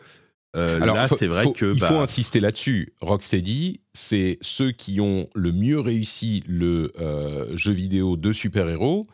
[0.55, 2.93] Euh, Alors, là c'est vrai faut- que il bah, faut insister là-dessus.
[3.01, 9.07] Rocksteady, c'est ceux qui ont le mieux réussi le euh, jeu vidéo de super-héros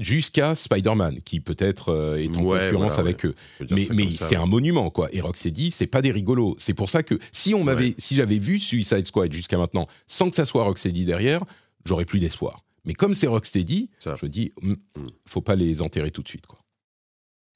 [0.00, 3.34] jusqu'à Spider-Man, qui peut-être euh, est en Ouais, concurrence voilà, avec eux.
[3.70, 3.84] Mais,
[4.16, 4.36] c'est ouais.
[4.36, 5.08] un monument, quoi.
[5.12, 6.56] Et Rocksteady, c'est pas des rigolos.
[6.58, 10.30] C'est pour ça que si on m'avait, si j'avais vu Suicide Squad jusqu'à maintenant, sans
[10.30, 11.44] que ça soit Rocksteady derrière,
[11.84, 12.64] j'aurais plus d'espoir.
[12.84, 14.16] Mais comme c'est Rocksteady, Ça.
[14.20, 15.06] je me dis, hum, Mm.
[15.26, 16.58] faut pas les enterrer tout de suite, quoi.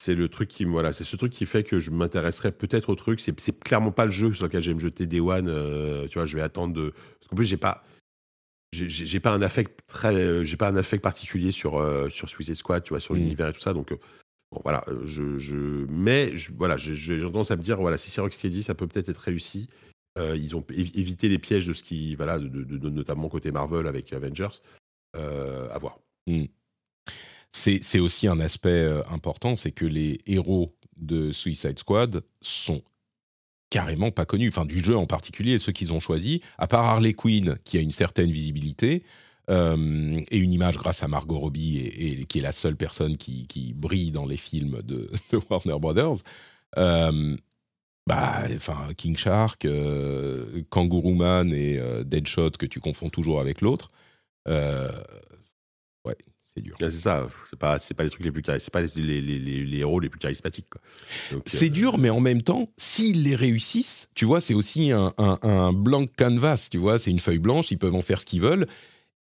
[0.01, 2.89] C'est le truc qui me- voilà, c'est ce truc qui fait que je m'intéresserais peut-être
[2.89, 3.19] au truc.
[3.19, 5.47] C'est c'est clairement pas le jeu sur lequel je vais me jeter Day One.
[5.49, 6.91] euh, tu vois, je vais attendre de.
[7.19, 7.83] Parce qu'en plus, j'ai pas,
[8.71, 12.09] j'ai- j'ai j'ai pas un affect très, euh, j'ai pas un affect particulier sur euh,
[12.09, 13.17] sur Suicide Squad, tu vois, sur Mm.
[13.17, 13.73] l'univers et tout ça.
[13.73, 13.97] Donc euh,
[14.53, 15.55] bon, voilà, euh, je, je,
[15.89, 18.75] mais je, voilà, je- je- j'ai tendance à me dire, voilà, si c'est Rocksteady, ça
[18.75, 19.67] peut peut-être être réussi.
[20.17, 23.27] Euh, ils ont évi- évité les pièges de ce qui, voilà, de, de- de- notamment
[23.29, 24.61] côté Marvel avec Avengers.
[25.17, 25.99] Euh, à voir.
[27.51, 32.81] C'est aussi un aspect euh, important, c'est que les héros de Suicide Squad sont
[33.69, 37.13] carrément pas connus, enfin du jeu en particulier, ceux qu'ils ont choisis, à part Harley
[37.13, 39.03] Quinn qui a une certaine visibilité
[39.49, 43.73] euh, et une image grâce à Margot Robbie et, qui est la seule personne qui,
[43.75, 45.09] brille dans les films de,
[45.49, 46.17] Warner Brothers.
[46.77, 47.37] euh,
[48.07, 49.67] Bah, enfin, King Shark,
[50.69, 53.91] Kangaroo Man et Deadshot que tu confonds toujours avec l'autre.
[56.05, 56.15] Ouais,
[56.59, 56.75] c'est dur.
[56.79, 57.27] c'est ça.
[57.49, 59.99] C'est pas, c'est pas les trucs les plus, c'est pas les, les, les, les, héros
[59.99, 60.67] les plus charismatiques.
[61.45, 65.13] C'est euh, dur, mais en même temps, s'ils les réussissent, tu vois, c'est aussi un,
[65.17, 68.25] un, un blank canvas, tu vois, c'est une feuille blanche, ils peuvent en faire ce
[68.25, 68.67] qu'ils veulent.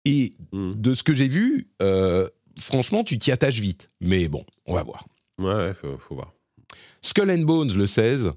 [0.05, 0.73] Et hmm.
[0.75, 3.91] de ce que j'ai vu, euh, franchement, tu t'y attaches vite.
[4.01, 5.07] Mais bon, on va voir.
[5.39, 6.33] Ouais, ouais, faut, faut voir.
[7.01, 8.33] Skull and Bones, le 16.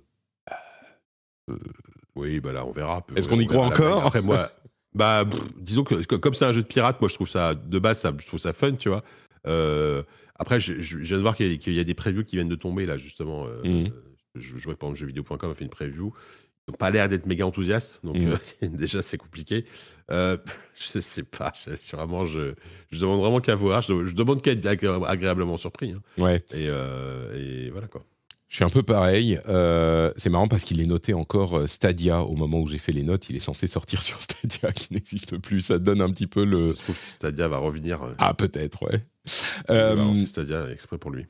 [2.15, 3.05] Oui, bah là, on verra.
[3.15, 4.51] Est-ce qu'on y croit encore Après, moi,
[4.93, 7.55] bah, pff, disons que que- comme c'est un jeu de pirate, moi, je trouve ça,
[7.55, 9.03] de base, ça, je trouve ça fun, tu vois.
[9.47, 10.03] Euh,
[10.35, 12.23] après, je, je- je viens de voir qu'il y, a- qu'il y a des previews
[12.23, 13.45] qui viennent de tomber, là, justement.
[13.47, 13.91] Euh, Mhm.
[14.35, 16.13] Je jouais exemple jeuxvideo.com a fait une preview.
[16.67, 18.31] Ils n'ont pas l'air d'être méga enthousiastes, donc Mhm.
[18.31, 18.37] euh,
[18.77, 19.65] déjà, c'est compliqué.
[20.09, 22.53] Je sais pas, c'est vraiment, je,
[22.91, 23.81] je demande vraiment qu'à voir.
[23.81, 25.91] Je, je demande qu'à être agré- agréablement surpris.
[25.91, 26.01] hein.
[26.17, 28.03] Ouais, Et, et voilà, quoi.
[28.51, 29.39] Je suis un peu pareil.
[29.47, 32.91] Euh, c'est marrant parce qu'il est noté encore euh, Stadia au moment où j'ai fait
[32.91, 33.29] les notes.
[33.29, 35.61] Il est censé sortir sur Stadia qui n'existe plus.
[35.61, 36.67] Ça donne un petit peu le.
[36.67, 38.03] Je trouve que Stadia va revenir.
[38.03, 39.05] euh, Ah, peut-être, ouais.
[39.69, 41.27] va Stadia exprès pour lui.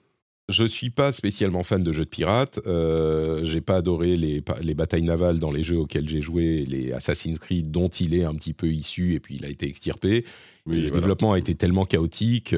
[0.50, 2.60] Je suis pas spécialement fan de jeux de pirates.
[2.66, 4.42] Euh, j'ai pas adoré les,
[4.74, 8.34] batailles navales dans les jeux auxquels j'ai joué, les Assassin's Creed dont il est un
[8.34, 10.26] petit peu issu et puis il a été extirpé.
[10.66, 10.96] Oui, le voilà.
[10.96, 12.56] développement a été tellement chaotique,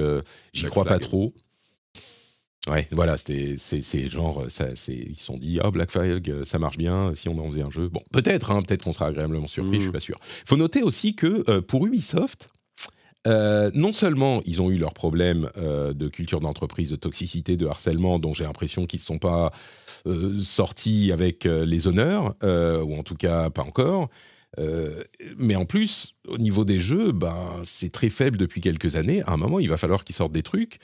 [0.53, 1.33] j'y crois pas trop.
[2.69, 3.57] Ouais, voilà, c'est,
[4.09, 7.27] genre, ça, c'est, ils se sont dit, ah, Black Flag, euh, ça marche bien, si
[7.27, 7.89] on en faisait un jeu.
[7.89, 9.79] Bon, peut-être, hein, peut-être qu'on sera agréablement surpris, Mm.
[9.79, 10.17] je suis pas sûr.
[10.45, 12.49] faut noter aussi que euh, pour Ubisoft,
[13.27, 17.67] euh, non seulement ils ont eu leurs problèmes euh, de culture d'entreprise, de toxicité, de
[17.67, 19.51] harcèlement, dont j'ai l'impression qu'ils ne sont pas
[20.07, 24.09] euh, sortis avec euh, les honneurs, euh, ou en tout cas pas encore.
[24.59, 25.03] Euh,
[25.37, 29.21] mais en plus, au niveau des jeux, ben, c'est très faible depuis quelques années.
[29.23, 30.77] À un moment, il va falloir qu'ils sortent des trucs.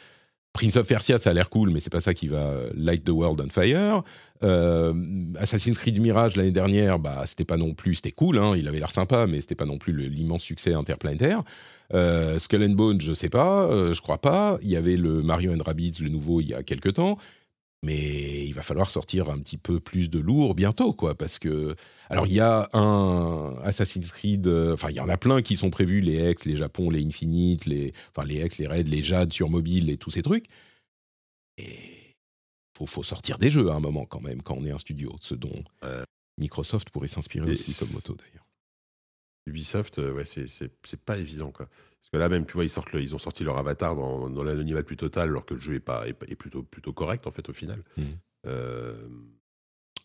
[0.53, 3.03] Prince of Persia, ça a l'air cool, mais c'est pas ça qui va euh, light
[3.03, 4.03] the world on fire.
[4.43, 4.93] Euh,
[5.37, 8.79] Assassin's Creed Mirage l'année dernière, bah c'était pas non plus, c'était cool, hein, il avait
[8.79, 11.43] l'air sympa, mais c'était pas non plus l'immense succès interplanétaire.
[11.93, 14.57] Euh, Skull and Bones, je sais pas, je crois pas.
[14.61, 17.17] Il y avait le Mario and Rabbids, le nouveau, il y a quelques temps.
[17.83, 21.75] Mais il va falloir sortir un petit peu plus de lourd bientôt, quoi, parce que
[22.09, 25.55] alors il y a un Assassin's Creed, euh, enfin il y en a plein qui
[25.55, 29.01] sont prévus, les X, les Japon, les Infinite, les, enfin les X, les Raids, les
[29.01, 30.47] Jade sur mobile et tous ces trucs.
[31.57, 32.15] Et
[32.77, 35.15] faut, faut sortir des jeux à un moment quand même quand on est un studio,
[35.21, 35.63] ce dont.
[36.37, 38.47] Microsoft pourrait s'inspirer aussi comme moto d'ailleurs.
[39.45, 41.69] Ubisoft, euh, ouais, c'est pas évident, quoi.
[42.11, 44.29] Parce que là même, tu vois, ils, sortent le- ils ont sorti leur avatar dans,
[44.29, 47.31] dans l'anonymat plus total, alors que le jeu est, pas, est, plutôt, plutôt correct, en
[47.31, 47.83] fait, au final.
[47.97, 48.05] Mhm.
[48.47, 48.95] Euh,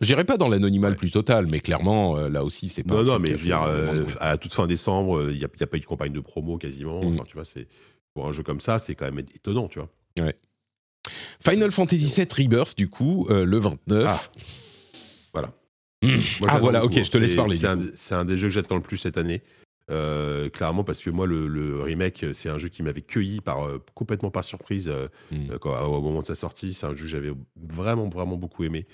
[0.01, 0.99] J'irai pas dans l'anonymat le Ouais.
[0.99, 2.95] plus total, mais clairement euh, là aussi c'est pas.
[2.97, 5.49] non, non, mais je veux dire, euh, à toute fin décembre, euh, il n'y a,
[5.49, 7.01] pas eu de campagne de promo quasiment.
[7.03, 7.15] Mhm.
[7.15, 7.69] Enfin, tu vois, c'est
[8.13, 9.89] pour un jeu comme ça, c'est quand même étonnant, tu vois.
[11.41, 14.05] Final Fantasy VII Rebirth du coup euh, le 29.
[14.09, 14.21] Ah.
[15.33, 15.53] Voilà.
[16.03, 17.65] Moi, Ah voilà, ok, je te laisse parler.
[17.65, 19.43] Un, c'est un des jeux que j'attends le plus cette année.
[19.91, 23.67] Euh, clairement, parce que moi, le, le remake, c'est un jeu qui m'avait cueilli par,
[23.67, 25.51] euh, complètement par surprise euh, Mm.
[25.51, 26.73] euh, quand- au moment de sa sortie.
[26.75, 28.87] C'est un jeu que j'avais vraiment, vraiment beaucoup aimé.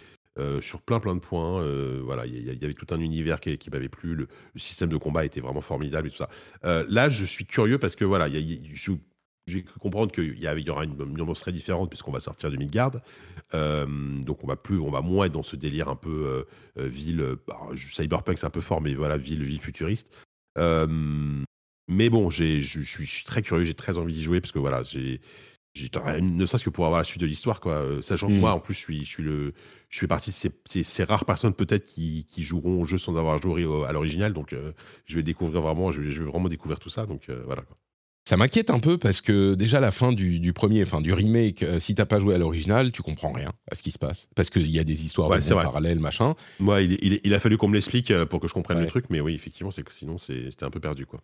[0.63, 1.63] sur plein plein de points,
[2.03, 4.97] voilà, il y, avait tout un univers qui, qui m'avait plu, le, le système de
[4.97, 6.31] combat était vraiment formidable et tout ça.
[6.89, 8.93] Là, je suis curieux parce que voilà, il y a- il y a- je-
[9.47, 12.93] j'ai cru comprendre qu'il y, aura une, ambiance très différente puisqu'on va sortir du Midgard.
[13.53, 13.85] Euh,
[14.23, 16.45] donc on va plus, on va moins être dans ce délire un peu
[16.79, 20.11] euh, ville, bah, cyberpunk c'est un peu fort, mais voilà ville ville futuriste.
[20.59, 21.45] Euh,
[21.89, 25.21] mais bon, je, suis, très curieux, j'ai très envie d'y jouer parce que voilà, j'ai,
[26.21, 27.75] ne serait-ce que pour avoir la suite de l'histoire quoi.
[27.75, 29.55] Euh, Sachant que moi en plus je suis, je suis le,
[29.89, 32.99] je fais partie de ces, ces- ces rares personnes peut-être qui, qui joueront au jeu
[32.99, 34.73] sans avoir joué au- à l'original, donc euh,
[35.07, 37.63] je vais découvrir vraiment, je vais, je vais vraiment découvrir tout ça, donc euh, voilà.
[37.63, 37.77] Quoi.
[38.31, 41.65] Ça m'inquiète un peu parce que déjà la fin du, du premier, enfin du remake,
[41.65, 44.29] euh, si t'as pas joué à l'original, tu comprends rien à ce qui se passe
[44.37, 46.37] parce qu'il y a des histoires Ouais, de parallèles, machin.
[46.61, 48.85] Moi, il, il- il a fallu qu'on me l'explique euh, pour que je comprenne Ouais.
[48.85, 51.21] le truc, mais oui, effectivement, c'est que sinon c'était un peu perdu quoi.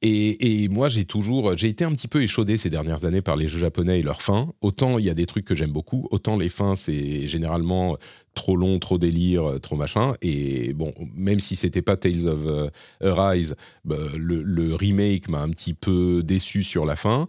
[0.00, 3.48] Et, moi, j'ai toujours, j'ai été un petit peu échaudé ces dernières années par les
[3.48, 4.52] jeux japonais et leurs fins.
[4.60, 7.96] Autant il y a des trucs que j'aime beaucoup, autant les fins c'est généralement
[8.34, 10.14] trop long, trop délire, trop machin.
[10.22, 15.50] Et bon, même si c'était pas Tales of euh, Arise, bah, le, remake m'a un
[15.50, 17.26] petit peu déçu sur la fin.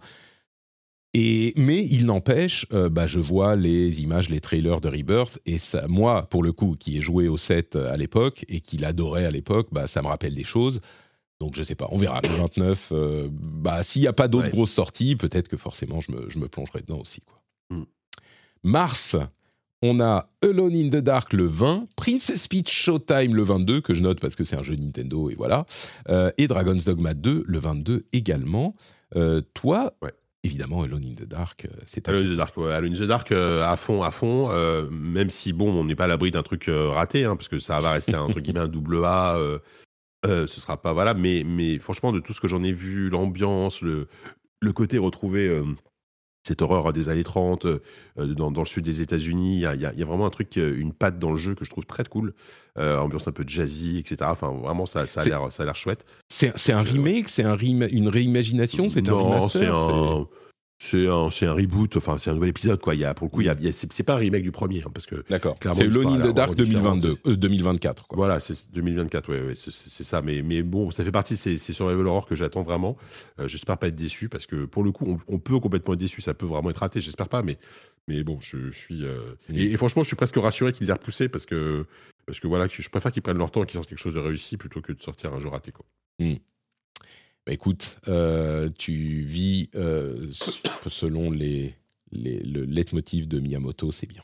[1.12, 5.58] Et, mais il n'empêche, euh, bah, je vois les images, les trailers de Rebirth, et
[5.58, 9.24] ça, moi, pour le coup, qui ai joué au set à l'époque et qui l'adorait
[9.24, 10.80] à l'époque, bah, ça me rappelle des choses.
[11.40, 12.20] Donc je sais pas, on verra.
[12.22, 14.50] Le 29, euh, bah, s'il n'y a pas d'autres Ouais.
[14.52, 17.20] grosses sorties, peut-être que forcément je me, je me plongerai dedans aussi.
[17.22, 17.40] Quoi.
[17.70, 17.84] Mm.
[18.62, 19.16] Mars,
[19.82, 24.02] on a Alone in the Dark le 20, Princess Peach Showtime le 22, que je
[24.02, 25.64] note parce que c'est un jeu Nintendo et voilà,
[26.10, 28.74] euh, et Dragon's Dogma 2 le 22 également.
[29.16, 30.12] Euh, toi, Ouais.
[30.44, 33.32] évidemment, Alone in the Dark, c'est Alone in the Dark, ouais, Alone in the Dark
[33.32, 34.50] à fond, à fond.
[34.90, 37.78] même si bon, on n'est pas à l'abri d'un truc raté, hein, parce que ça
[37.78, 39.38] va rester un truc guillemets un double A.
[40.24, 43.80] ce sera pas voilà, mais mais franchement, de tout ce que j'en ai vu, l'ambiance,
[43.82, 44.08] le
[44.60, 45.62] le côté retrouvé
[46.46, 47.80] cette horreur des années 30 euh,
[48.16, 49.56] dans, le sud des États-Unis.
[49.56, 51.84] Il y a, vraiment un truc, euh, une patte dans le jeu que je trouve
[51.84, 52.34] très cool.
[52.78, 54.16] Euh, ambiance un peu jazzy, etc.
[54.24, 56.06] Enfin, vraiment, ça, ça a l'air chouette.
[56.28, 60.26] C'est un remake C'est un une réimagination C'est un remaster c'est un,
[60.94, 62.94] un, reboot, enfin c'est un nouvel épisode quoi.
[62.94, 64.82] Il y a pour le coup, il y a, c'est pas un remake du premier
[64.82, 65.56] hein, parce que d'accord.
[65.72, 68.06] C'est Lone in the Dark 2022, 2024.
[68.06, 68.16] Quoi.
[68.16, 70.22] Voilà, c'est 2024, ouais, ouais c'est ça.
[70.22, 72.96] Mais, mais bon, ça fait partie c'est ces survival horror que j'attends vraiment.
[73.38, 76.20] Euh, j'espère pas être déçu parce que pour le coup, on, peut complètement être déçu.
[76.20, 77.00] Ça peut vraiment être raté.
[77.00, 77.58] J'espère pas, mais
[78.08, 81.46] mais bon, je, suis euh, et, franchement, je suis presque rassuré qu'il ait repoussé parce
[81.46, 81.86] que
[82.26, 84.20] parce que voilà, je préfère qu'ils prennent leur temps et qu'ils sortent quelque chose de
[84.20, 85.84] réussi plutôt que de sortir un jeu raté quoi.
[86.18, 86.36] Hmm.
[87.46, 90.26] Bah, écoute, euh, tu vis euh,
[90.86, 91.74] selon les,
[92.12, 94.22] les, le leitmotiv de Miyamoto, c'est bien.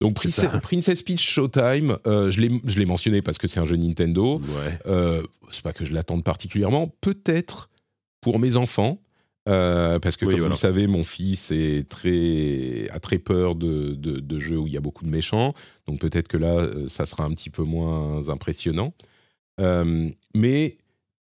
[0.00, 4.40] Donc Princess, Peach Showtime, euh, je l'ai mentionné parce que c'est un jeu Nintendo.
[4.40, 5.22] Ouais.
[5.52, 6.88] c'est pas que je l'attende particulièrement.
[7.00, 7.70] Peut-être
[8.20, 9.00] pour mes enfants,
[9.44, 14.18] parce que comme vous le savez, mon fils est très, a très peur de, de,
[14.18, 15.54] de, jeux où il y a beaucoup de méchants.
[15.86, 18.94] Donc peut-être que là, ça sera un petit peu moins impressionnant.
[20.34, 20.76] mais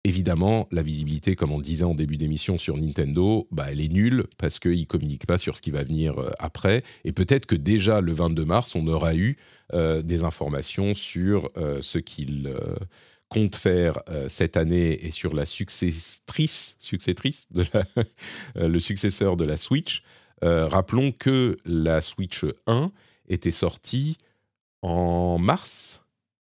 [0.04, 4.26] évidemment, la visibilité, comme on disait en début d'émission sur Nintendo, bah, elle est nulle
[4.38, 6.84] parce qu'ils ne communiquent pas sur ce qui va venir euh, après.
[7.04, 9.38] Et peut-être que déjà le 22 mars, on aura eu
[9.74, 12.54] euh, des informations sur euh, ce qu'ils
[13.30, 16.78] comptent faire cette année et sur la successrice,
[18.56, 20.02] le successeur de la Switch.
[20.42, 22.90] rappelons que la Switch 1
[23.28, 24.18] était sortie
[24.82, 26.06] en mars,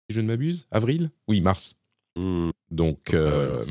[0.09, 1.11] si je ne m'abuse, avril?
[1.27, 1.75] Oui, mars.
[2.15, 2.51] Mmh.
[2.69, 3.63] Donc, euh,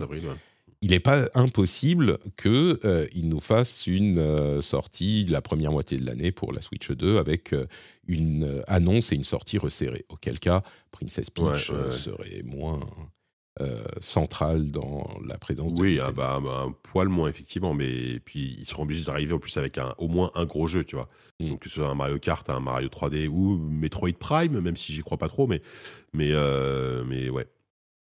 [0.80, 6.04] il n'est pas impossible qu'il euh, nous fasse une euh, sortie la première moitié de
[6.04, 7.54] l'année pour la Switch 2 avec
[8.06, 10.04] une annonce et une sortie resserrée.
[10.08, 12.80] Auquel cas, Princess Peach serait moins
[14.00, 17.74] centrale dans la présence oui, de ah bah, bah, un poil moins, effectivement.
[17.74, 20.82] Mais puis, ils seront obligés d'arriver en plus avec un, au moins un gros jeu,
[20.82, 21.08] tu vois.
[21.38, 21.50] Mmh.
[21.50, 24.92] Donc, que ce soit un Mario Kart, un Mario 3D ou Metroid Prime, même si
[24.92, 25.46] j'y crois pas trop.
[25.46, 25.62] Mais,
[26.12, 26.32] mais,
[27.06, 27.46] mais ouais.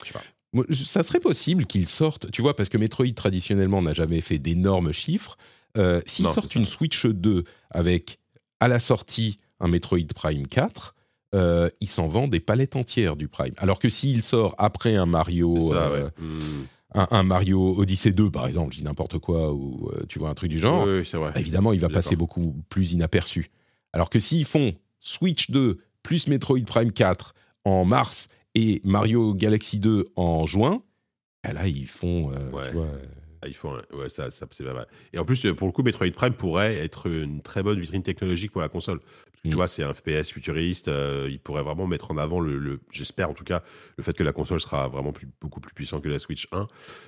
[0.04, 0.24] Je sais pas.
[0.72, 4.92] Ça serait possible qu'ils sortent, tu vois, parce que Metroid traditionnellement n'a jamais fait d'énormes
[4.92, 5.38] chiffres.
[5.78, 8.20] Euh, s'ils sortent une Switch 2 avec
[8.60, 10.96] à la sortie un Metroid Prime 4,
[11.36, 13.54] euh, ils s'en vendent des palettes entières du Prime.
[13.58, 17.06] Alors que s'il sort après un Mario, euh, hmm.
[17.12, 20.50] un, Mario Odyssey 2 par exemple, je dis n'importe quoi, ou tu vois un truc
[20.50, 20.88] du genre,
[21.36, 23.52] évidemment il va passer beaucoup plus inaperçu.
[23.94, 27.34] Alors que s'ils font Switch 2 plus Metroid Prime 4
[27.66, 30.82] en mars et Mario Galaxy 2 en juin,
[31.44, 32.32] ben là, ils font.
[32.32, 32.72] Euh, ouais.
[33.42, 34.88] Ah, ils font, ouais, ça, ça c'est pas mal.
[35.14, 38.52] Et en plus, pour le coup, Metroid Prime pourrait être une très bonne vitrine technologique
[38.52, 39.00] pour la console.
[39.44, 39.54] Tu mm.
[39.54, 40.90] vois, c'est un FPS futuriste.
[40.90, 43.64] Euh, il pourrait vraiment mettre en avant, le, j'espère en tout cas,
[43.98, 46.68] le fait que la console sera vraiment plus, beaucoup plus puissante que la Switch 1.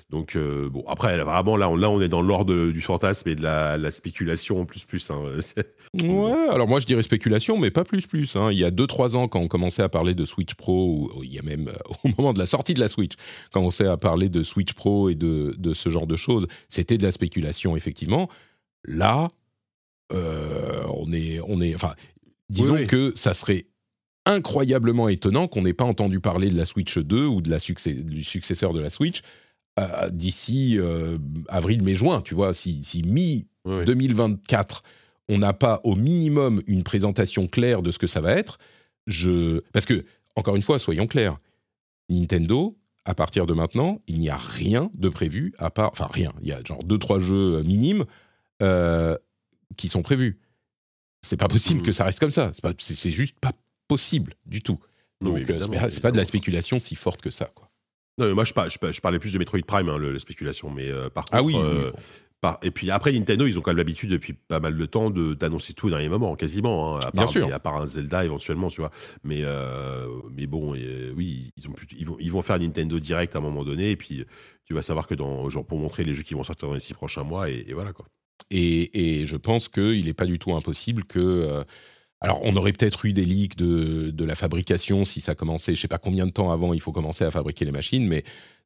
[0.10, 3.36] Donc, euh, bon, après, vraiment, là on, là, on est dans l'ordre du fantasme et
[3.36, 5.12] de la, spéculation plus plus.
[5.12, 5.20] Hein.
[5.94, 8.38] ouais, alors moi je dirais spéculation, mais pas plus plus.
[8.38, 8.50] Hein.
[8.52, 11.34] Il y a 2-3 ans, quand on commençait à parler de Switch Pro, ou il
[11.34, 13.16] y a même euh, au moment de la sortie de la Switch,
[13.52, 16.48] quand on commençait à parler de Switch Pro et de, de ce genre de choses,
[16.70, 18.30] c'était de la spéculation, effectivement.
[18.86, 19.28] Là,
[20.14, 21.96] on est, on est, enfin,
[22.52, 23.68] Disons que ça serait
[24.26, 28.24] incroyablement étonnant qu'on n'ait pas entendu parler de la Switch 2 ou de la du
[28.24, 29.22] successeur de la Switch
[29.80, 32.22] euh, d'ici euh, avril, mai, juin.
[32.22, 34.82] Tu vois, si, si mi-2024,
[35.30, 38.60] on n'a pas au minimum une présentation claire de ce que ça va être,
[39.08, 39.62] je...
[39.72, 40.04] Parce que,
[40.36, 41.38] encore une fois, soyons clairs,
[42.10, 45.92] Nintendo, à partir de maintenant, il n'y a rien de prévu, à part...
[45.94, 48.04] Enfin, rien, il y a genre deux, trois jeux minimes
[48.62, 49.18] euh,
[49.78, 50.38] qui sont prévus
[51.22, 51.84] c'est pas possible mmh.
[51.84, 52.52] que ça reste comme ça.
[52.78, 53.52] C'est juste pas
[53.88, 54.80] possible du tout.
[55.22, 57.70] Donc, euh, c'est pas de la spéculation si forte que ça, quoi.
[58.18, 60.70] Non, mais moi, je, parlais plus de Metroid Prime, hein, la spéculation.
[60.70, 61.38] Mais euh, par contre.
[61.38, 61.92] Ah oui, euh,
[62.64, 65.74] et puis après, Nintendo, ils ont quand même l'habitude depuis pas mal de temps d'annoncer
[65.74, 66.98] tout au dernier moment, quasiment.
[66.98, 67.54] Hein, à part, Bien sûr.
[67.54, 68.92] À part un Zelda éventuellement, tu vois.
[69.24, 69.44] Mais,
[70.32, 70.72] mais bon,
[71.16, 73.92] oui, ils, ont ils, vont, ils vont faire Nintendo Direct à un moment donné.
[73.92, 74.26] Et puis,
[74.66, 76.80] tu vas savoir que dans, genre, pour montrer les jeux qui vont sortir dans les
[76.80, 77.50] six prochains mois.
[77.50, 78.06] Et, et voilà, quoi.
[78.50, 81.20] Et, je pense qu'il n'est pas du tout impossible que.
[81.20, 81.64] Euh,
[82.24, 85.80] alors, on aurait peut-être eu des leaks de, de, la fabrication si ça commençait, je
[85.80, 88.24] ne sais pas combien de temps avant il faut commencer à fabriquer les machines, mais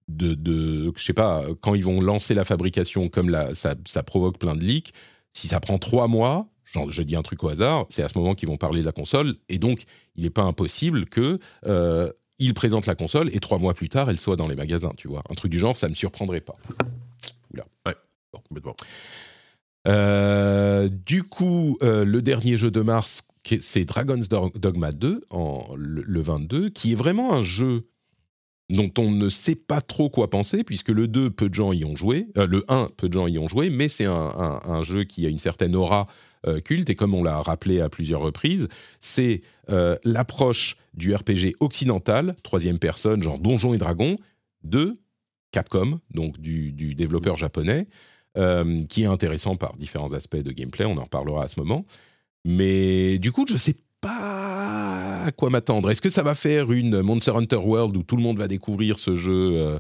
[0.08, 4.38] de, de je sais pas, quand ils vont lancer la fabrication, comme ça, ça, provoque
[4.38, 4.94] plein de leaks,
[5.32, 8.18] si ça prend trois mois, genre, je dis un truc au hasard, c'est à ce
[8.18, 9.84] moment qu'ils vont parler de la console, et donc
[10.16, 14.10] il n'est pas impossible que euh, ils présentent la console et trois mois plus tard,
[14.10, 15.24] elle soit dans les magasins, tu vois.
[15.30, 16.56] Un truc du genre, ça ne me surprendrait pas.
[17.54, 17.66] Oula.
[17.86, 17.96] Ouais,
[18.48, 18.76] complètement.
[19.86, 23.28] Du coup, le dernier jeu de mars,
[23.60, 27.88] c'est Dragon's Dogma 2, en, le, 22, qui est vraiment un jeu
[28.72, 31.86] dont on ne sait pas trop quoi penser, puisque le 2, peu de gens y
[31.86, 35.26] ont joué, le 1, peu de gens y ont joué, mais c'est un, jeu qui
[35.26, 36.08] a une certaine aura
[36.64, 38.68] culte, et comme on l'a rappelé à plusieurs reprises,
[39.00, 39.42] c'est
[40.04, 44.18] l'approche du RPG occidental, troisième personne, genre Donjons et Dragons,
[44.64, 44.94] de
[45.52, 47.88] Capcom, donc du, développeur japonais,
[48.38, 51.86] euh, qui est intéressant par différents aspects de gameplay, on en reparlera à ce moment.
[52.44, 55.90] Mais du coup, je ne sais pas à quoi m'attendre.
[55.90, 58.98] Est-ce que ça va faire une Monster Hunter World où tout le monde va découvrir
[58.98, 59.80] ce jeu euh,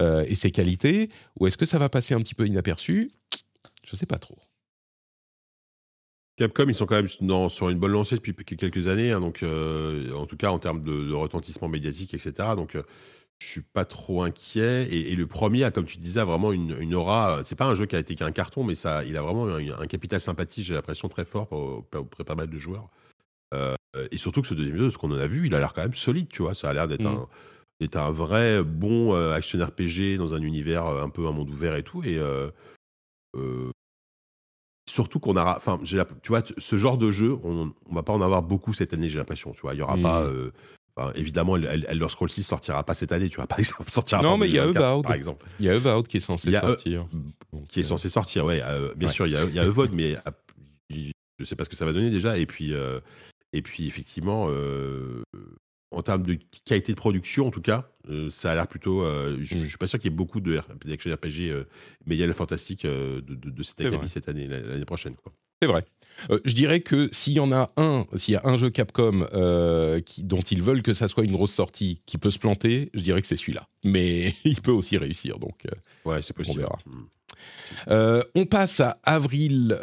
[0.00, 1.08] euh, et ses qualités
[1.40, 3.10] Ou est-ce que ça va passer un petit peu inaperçu?
[3.84, 4.38] Je ne sais pas trop.
[6.36, 10.26] Capcom, ils sont quand même sur une bonne lancée depuis quelques années, hein, donc en
[10.26, 12.32] tout cas en termes de, retentissement médiatique, etc.
[12.56, 12.76] Donc
[13.40, 14.88] je suis pas trop inquiet.
[14.90, 17.40] Et, le premier a, comme tu disais, vraiment une, aura.
[17.44, 19.86] C'est pas un jeu qui a été qu'un carton, mais ça, il a vraiment un,
[19.86, 22.88] capital sympathie, j'ai l'impression, très fort auprès pas mal de joueurs.
[23.52, 23.76] Euh,
[24.10, 25.82] et surtout que ce deuxième jeu, ce qu'on en a vu, il a l'air quand
[25.82, 26.54] même solide, tu vois.
[26.54, 27.26] Ça a l'air d'être mmh.
[27.96, 31.50] un, un vrai bon euh, action RPG dans un univers euh, un peu un monde
[31.50, 32.02] ouvert et tout.
[32.02, 32.18] Et
[34.88, 38.20] surtout qu'on a, enfin, tu vois, ce genre de jeu, on, on va pas en
[38.20, 39.52] avoir beaucoup cette année, j'ai l'impression.
[39.52, 40.28] Tu vois, il y aura pas
[41.14, 44.48] évidemment, Elder Scrolls 6 sortira pas cette année, tu vois, par exemple, sortira Non, mais
[44.48, 45.46] il y a Avowed, par exemple.
[45.58, 47.06] Il y a Avowed qui est censé sortir.
[47.68, 48.62] qui est censé sortir, ouais.
[48.62, 50.16] Euh, bien sûr, il y a, y a mais
[51.38, 52.38] je sais pas ce que ça va donner déjà.
[52.38, 53.00] Et puis, euh,
[53.52, 55.22] et puis effectivement, euh,
[55.90, 57.90] en termes de qualité de production, en tout cas,
[58.30, 59.02] ça a l'air plutôt.
[59.02, 61.66] je, ne suis pas sûr qu'il y ait beaucoup de d'action RPG
[62.06, 65.16] mais il y a le fantastique de, de, cette académie cette année, l'année prochaine.
[65.16, 65.32] Quoi.
[65.64, 65.86] C'est vrai.
[66.28, 69.26] Euh, je dirais que s'il y en a un, s'il y a un jeu Capcom
[69.32, 72.90] euh, qui, dont ils veulent que ça soit une grosse sortie, qui peut se planter,
[72.92, 73.62] je dirais que c'est celui-là.
[73.82, 76.66] Mais il peut aussi réussir, donc euh, ouais, c'est possible.
[76.66, 78.28] on verra.
[78.34, 79.78] On passe à avril,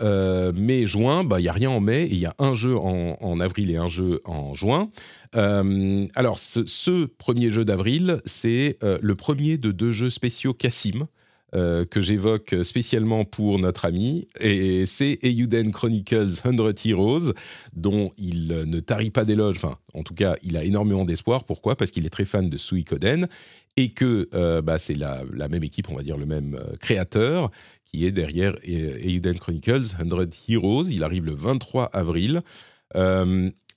[0.54, 1.24] mai, juin.
[1.24, 3.78] Bah, il y a rien en mai il y a un jeu en, avril et
[3.78, 4.92] un jeu en juin.
[5.34, 11.08] alors, ce, ce, premier jeu d'avril, c'est le premier de deux jeux spéciaux Cassim.
[11.54, 17.34] Euh, que j'évoque spécialement pour notre ami, et c'est Eiyuden Chronicles 100 Heroes,
[17.76, 21.43] dont il ne tarit pas d'éloges, enfin, en tout cas, il a énormément d'espoir.
[21.43, 21.76] Pourquoi?
[21.76, 23.28] Parce qu'il est très fan de Suikoden,
[23.76, 27.52] et que euh, bah, c'est la, même équipe, on va dire le même euh, créateur,
[27.84, 30.08] qui est derrière Eiyuden Chronicles 100
[30.47, 30.86] Heroes.
[30.89, 32.43] Il arrive le 23 avril.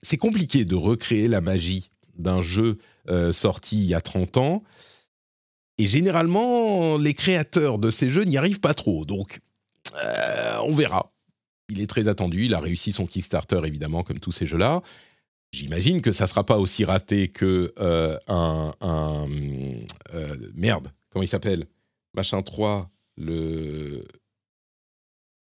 [0.01, 2.77] c'est compliqué de recréer la magie d'un jeu
[3.33, 4.63] sorti il y a 30 ans.
[5.79, 9.05] Et généralement, les créateurs de ces jeux n'y arrivent pas trop.
[9.05, 9.41] Donc,
[10.05, 11.13] euh, on verra.
[11.69, 12.45] Il est très attendu.
[12.45, 14.83] Il a réussi son Kickstarter, évidemment, comme tous ces jeux-là.
[15.53, 18.75] J'imagine que ça ne sera pas aussi raté que euh, un.
[18.83, 21.67] Euh, merde, comment il s'appelle?
[22.15, 24.05] Machin 3, le.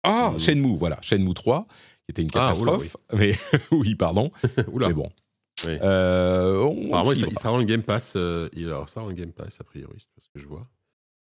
[0.03, 1.67] Ah, Shenmue, voilà, Shenmue 3,
[2.05, 2.97] qui était une ah, catastrophe.
[3.15, 3.35] Mais
[3.73, 4.31] oui, pardon.
[4.77, 5.09] Mais bon,
[5.69, 8.15] euh, ça, rend le Game Pass.
[8.17, 10.67] Euh, alors, ça rend le Game Pass, a priori, c'est ce que je vois.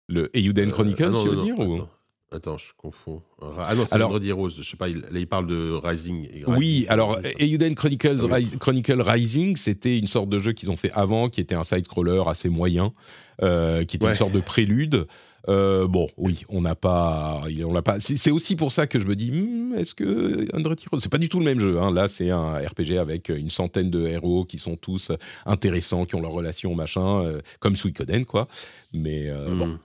[0.08, 1.88] Le Eiyuden euh, Chronicles, ah tu veux dire attends,
[2.30, 3.22] attends, je confonds.
[3.40, 4.56] Ah non, c'est alors, Rose.
[4.58, 6.44] Je sais pas, il, là, il parle de Rising.
[6.46, 10.92] oui, alors Eiyuden Chronicles, ah Chronicle Rising, c'était une sorte de jeu qu'ils ont fait
[10.92, 12.92] avant, qui était un side-scroller assez moyen,
[13.40, 15.06] qui était une sorte de prélude.
[15.48, 17.98] Euh, bon, oui, on n'a pas, on l'a pas.
[18.00, 21.18] C'est aussi pour ça que je me dis, hmm, est-ce que Hundred Heroes, c'est pas
[21.18, 21.80] du tout le même jeu.
[21.80, 21.92] Hein.
[21.92, 25.12] Là, c'est un RPG avec une centaine de héros qui sont tous
[25.44, 28.48] intéressants, qui ont leur relation machin, euh, comme Suikoden, quoi.
[28.92, 29.78] Mais euh, bon, mm.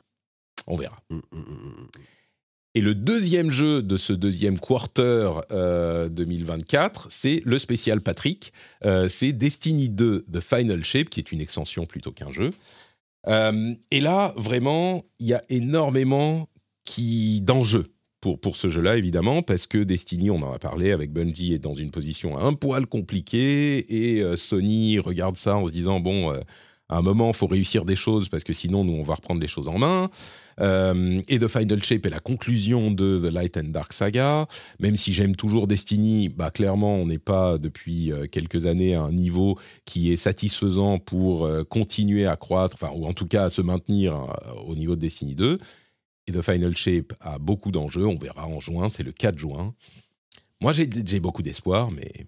[0.68, 0.98] on verra.
[1.10, 1.88] Mm, mm,
[2.76, 5.30] Et le deuxième jeu de ce deuxième quarter
[6.10, 8.54] 2024, c'est le spécial Patrick.
[9.10, 12.52] c'est Destiny 2 The Final Shape, qui est une extension plutôt qu'un jeu.
[13.28, 16.48] Euh, et là, vraiment, il y a énormément
[16.86, 17.88] qui d'enjeux
[18.22, 21.60] pour, pour ce jeu-là, évidemment, parce que Destiny, on en a parlé avec Bungie, est
[21.60, 26.34] dans une position un poil compliquée, et euh, Sony regarde ça en se disant, bon,
[26.34, 26.40] euh,
[26.90, 29.40] à un moment, il faut réussir des choses parce que sinon, nous, on va reprendre
[29.40, 30.10] les choses en main.
[30.60, 34.48] Euh, et The Final Shape est la conclusion de The Light and Dark Saga.
[34.80, 39.02] Même si j'aime toujours Destiny, bah, clairement, on n'est pas depuis euh, quelques années à
[39.02, 43.46] un niveau qui est satisfaisant pour euh, continuer à croître, enfin, ou en tout cas
[43.46, 44.28] à se maintenir
[44.66, 45.60] au niveau de Destiny 2.
[46.28, 48.06] Et The Final Shape a beaucoup d'enjeux.
[48.06, 49.74] On verra en juin, c'est le 4 juin.
[50.62, 52.28] Moi, j'ai beaucoup d'espoir, mais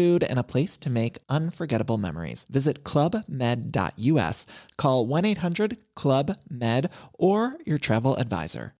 [0.00, 2.46] food food, and a place to make unforgettable memories.
[2.48, 4.46] Visit clubmed.us,
[4.76, 8.72] call 1 800 Club Med, or your travel advisor.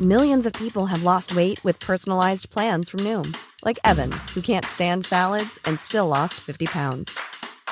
[0.00, 3.36] Millions of people have lost weight with personalized plans from Noom,
[3.66, 7.18] like Evan, who can't stand salads and still lost 50 pounds.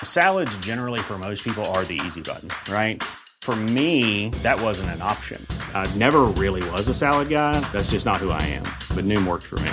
[0.05, 3.03] Salads, generally, for most people, are the easy button, right?
[3.41, 5.41] For me, that wasn't an option.
[5.75, 7.61] I never really was a salad guy.
[7.73, 8.65] That's just not who I am.
[8.95, 9.73] But Noom worked for me.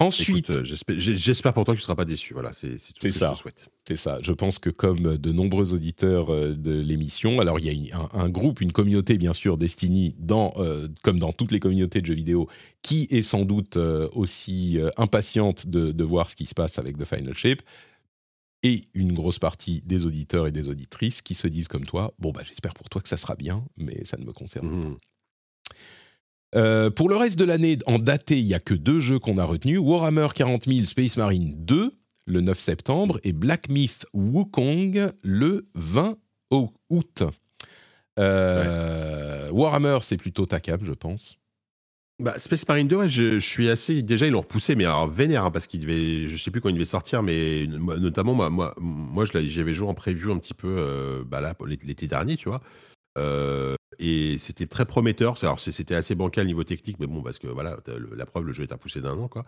[0.00, 2.32] Ensuite, euh, j'espère- pour toi que tu ne seras pas déçu.
[2.32, 3.28] Voilà, c'est tout ce que ça.
[3.30, 3.68] je te souhaite.
[3.86, 4.18] C'est ça.
[4.22, 7.92] Je pense que comme de nombreux auditeurs euh, de l'émission, alors il y a une-
[7.92, 12.00] un, un groupe, une communauté bien sûr, Destiny, dans, euh, comme dans toutes les communautés
[12.00, 12.48] de jeux vidéo,
[12.82, 16.78] qui est sans doute euh, aussi euh, impatiente de, de voir ce qui se passe
[16.78, 17.62] avec The Final Shape,
[18.62, 22.30] et une grosse partie des auditeurs et des auditrices qui se disent comme toi, bon
[22.32, 24.96] bah j'espère pour toi que ça sera bien, mais ça ne me concerne Mhm.
[26.54, 29.38] Euh, pour le reste de l'année, en daté, il n'y a que deux jeux qu'on
[29.38, 29.78] a retenus.
[29.80, 31.92] Warhammer 40 000 Space Marine 2,
[32.26, 36.16] le 9 septembre, et Black Myth Wukong, le 20
[36.50, 37.22] au- août.
[38.18, 41.38] Euh, Warhammer, c'est plutôt ta cam, je pense.
[42.20, 44.02] Bah, Space Marine 2, ouais, je, je suis assez.
[44.02, 46.26] Déjà, ils l'ont repoussé, mais alors vénère, hein, parce qu'il devait.
[46.26, 49.86] Je sais plus quand il devait sortir, mais moi, notamment, moi, moi, moi j'avais joué
[49.86, 52.60] en preview un petit peu euh, bah, l'été dernier, tu vois.
[53.18, 55.36] Euh, et c'était très prometteur.
[55.42, 58.52] Alors, c'était assez bancal niveau technique, mais bon, parce que voilà, le- la preuve, le
[58.52, 59.44] jeu est repoussé d'un an, quoi.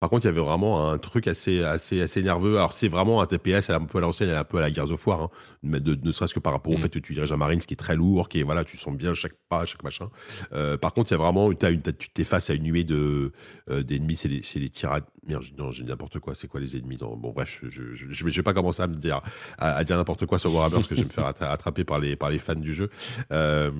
[0.00, 2.56] Par contre, il y avait vraiment un truc assez, assez, assez nerveux.
[2.58, 5.06] Alors, c'est vraiment un TPS, un peu à l'ancienne, un peu à la Gears of
[5.06, 5.30] War, hein,
[5.62, 6.80] mais de- ne serait-ce que par rapport au Mm.
[6.80, 8.76] fait que tu diriges un Marine, ce qui est très lourd, qui est, voilà, tu
[8.76, 10.10] sens bien chaque pas, chaque machin.
[10.52, 13.32] Euh, par contre, il y a vraiment, une, tu t'es face à une nuée de
[13.70, 15.04] euh, d'ennemis, c'est les, c'est les tirades.
[15.26, 16.34] Merde, non, j'ai n'importe quoi.
[16.34, 17.16] C'est quoi les ennemis dans...
[17.16, 19.20] Bon, bref, je, je, je, je vais pas commencer à me dire
[19.58, 21.84] à, à dire n'importe quoi sur Warhammer parce que je vais me faire attra- attraper
[21.84, 22.90] par les par les fans du jeu.
[23.32, 23.70] Euh,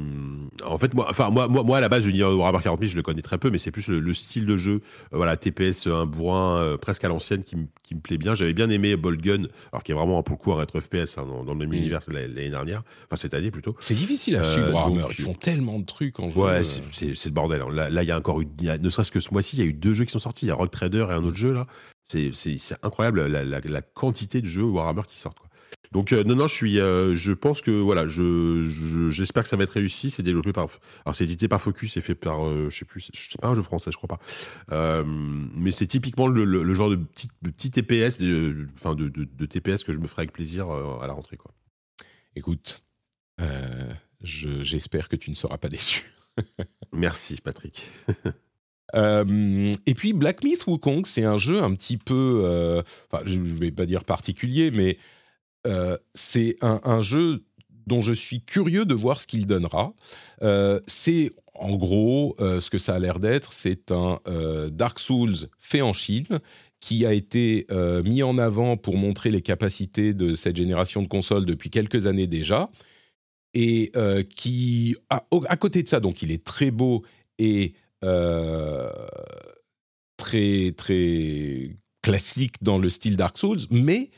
[0.65, 2.91] en fait, moi, enfin moi, moi, moi, à la base, je dis Warhammer 40 000,
[2.93, 4.81] je le connais très peu, mais c'est plus le, le style de jeu,
[5.13, 8.35] euh, voilà, TPS, un bourrin euh, presque à l'ancienne qui, me- qui me plaît bien.
[8.35, 11.19] J'avais bien aimé Bolt Gun, alors qui est vraiment pour le coup un rétro FPS
[11.19, 13.77] hein, dans, dans le même univers l'année dernière, enfin cette année plutôt.
[13.81, 15.03] C'est difficile à Euh, suivre Warhammer.
[15.03, 16.41] donc, Ils font tellement de trucs en jeu.
[16.41, 17.63] Ouais, euh, c'est- le bordel.
[17.63, 17.69] hein.
[17.91, 19.61] Là, il y a encore eu, il y a- ne serait-ce que ce mois-ci, il
[19.61, 20.47] y a eu deux jeux qui sont sortis.
[20.47, 21.67] Il y a Rock Trader et un autre jeu là.
[22.07, 22.31] C'est
[22.83, 25.39] incroyable la, la- la quantité de jeux Warhammer qui sortent.
[25.39, 25.49] Quoi.
[25.93, 29.49] Donc euh, non, non, je suis, euh, je pense que voilà, je je- j'espère que
[29.49, 30.11] ça va être réussi.
[30.11, 30.67] C'est développé par,
[31.07, 33.55] alors c'est édité par Focus, c'est fait par, euh, je sais plus, c'est pas un
[33.55, 34.09] jeu français, je crois
[34.69, 35.03] pas.
[35.07, 39.09] Mais c'est typiquement le, le- le genre de petit, de petit TPS, de, enfin de,
[39.47, 41.53] TPS que je me ferai avec plaisir à la rentrée quoi.
[42.37, 42.83] Écoute,
[43.39, 46.05] je- j'espère que tu ne seras pas déçu.
[46.93, 47.89] Merci Patrick.
[48.95, 53.39] Euh, et puis Black Myth Wukong, c'est un jeu un petit peu, euh, enfin je
[53.39, 54.99] ne vais pas dire particulier, mais
[55.67, 57.45] euh, c'est un, jeu
[57.87, 59.95] dont je suis curieux de voir ce qu'il donnera.
[60.87, 64.21] C'est en gros ce que ça a l'air d'être, c'est un
[64.71, 66.41] Dark Souls fait en Chine
[66.81, 67.67] qui a été
[68.05, 72.27] mis en avant pour montrer les capacités de cette génération de consoles depuis quelques années
[72.27, 72.71] déjà,
[73.55, 73.93] et
[74.29, 77.03] qui, à côté de ça, donc il est très beau
[77.39, 77.75] et
[78.05, 78.91] euh,
[80.17, 84.11] très très classique dans le style Dark Souls, mais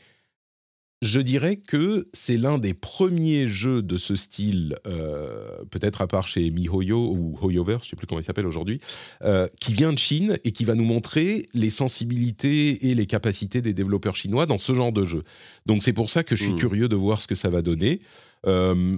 [1.03, 6.27] je dirais que c'est l'un des premiers jeux de ce style, euh, peut-être à part
[6.27, 8.81] chez MiHoYo ou HoYoverse, je ne sais plus comment il s'appelle aujourd'hui,
[9.21, 13.61] euh, qui vient de Chine et qui va nous montrer les sensibilités et les capacités
[13.61, 15.23] des développeurs chinois dans ce genre de jeu.
[15.67, 16.59] Donc c'est pour ça que je suis Mm.
[16.59, 18.01] curieux de voir ce que ça va donner.
[18.47, 18.97] Euh,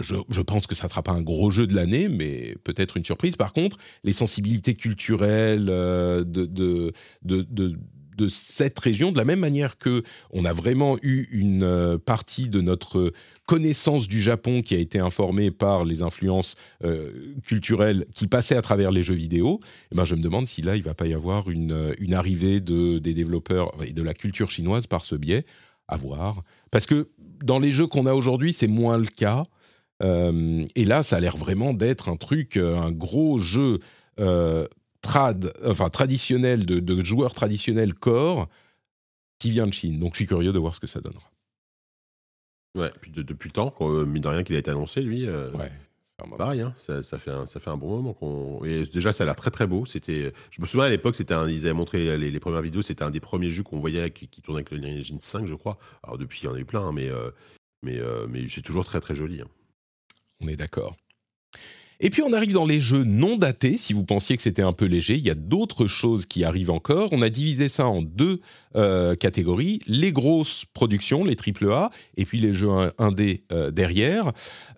[0.00, 3.04] je, pense que ça ne sera pas un gros jeu de l'année, mais peut-être une
[3.04, 3.36] surprise.
[3.36, 6.92] Par contre, les sensibilités culturelles euh, de,
[8.28, 12.60] cette région, de la même manière que on a vraiment eu une euh, partie de
[12.60, 13.12] notre
[13.46, 17.10] connaissance du Japon qui a été informée par les influences euh,
[17.44, 19.60] culturelles qui passaient à travers les jeux vidéo,
[19.92, 22.98] eh ben je me demande si là, il va pas y avoir une, arrivée de,
[22.98, 25.44] des développeurs et de la culture chinoise par ce biais.
[25.88, 26.42] À voir.
[26.72, 27.10] Parce que
[27.44, 29.44] dans les jeux qu'on a aujourd'hui, c'est moins le cas.
[30.02, 33.78] Euh, et là, ça a l'air vraiment d'être un truc, euh, un gros jeu
[34.20, 34.66] euh,
[35.00, 38.48] trad, enfin traditionnel, de, de joueur traditionnel core
[39.38, 39.98] qui vient de Chine.
[39.98, 41.30] Donc je suis curieux de voir ce que ça donnera.
[42.76, 45.26] Ouais, puis de- depuis le temps, qu'on- mine de rien qu'il a été annoncé, lui.
[45.26, 45.70] euh, Ouais.
[46.38, 48.64] Pareil, hein, ça, ça fait un, ça fait un bon moment qu'on.
[48.64, 49.84] Et déjà, ça a l'air très très beau.
[49.84, 52.80] C'était, je me souviens à l'époque, c'était un- ils avaient montré les, les premières vidéos,
[52.80, 55.54] c'était un des premiers jeux qu'on voyait qui, qui tournait avec le Engine 5, je
[55.54, 55.76] crois.
[56.02, 57.30] Alors depuis, il y en a eu plein, hein, mais euh,
[57.82, 59.42] mais euh, mais c'est toujours très très joli.
[59.42, 59.48] hein.
[60.42, 60.96] On est d'accord.
[61.98, 63.78] Et puis on arrive dans les jeux non datés.
[63.78, 66.68] Si vous pensiez que c'était un peu léger, il y a d'autres choses qui arrivent
[66.70, 67.08] encore.
[67.12, 68.40] On a divisé ça en deux
[68.74, 74.32] euh, catégories les grosses productions, les AAA, et puis les jeux in- indés euh, derrière.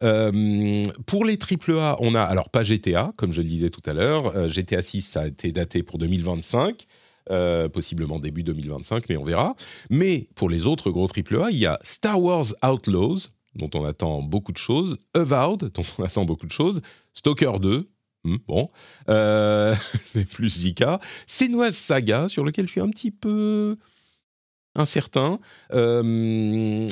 [0.05, 3.95] Euh, pour les AAA, on a alors pas GTA, comme je le disais tout à
[3.95, 4.37] l'heure.
[4.37, 6.85] Euh, GTA 6, ça a été daté pour 2025.
[7.31, 9.55] euh, possiblement début 2025, mais on verra.
[9.91, 13.29] Mais pour les autres gros AAA, il y a Star Wars Outlaws,
[13.59, 16.81] dont on attend beaucoup de choses, Avowed, dont on attend beaucoup de choses,
[17.15, 17.89] Stalker 2,
[18.25, 18.69] hmm, bon,
[19.09, 20.85] euh, c'est plus JK,
[21.27, 23.77] Senua's Saga, sur lequel je suis un petit peu
[24.75, 25.41] incertain,
[25.73, 26.87] euh,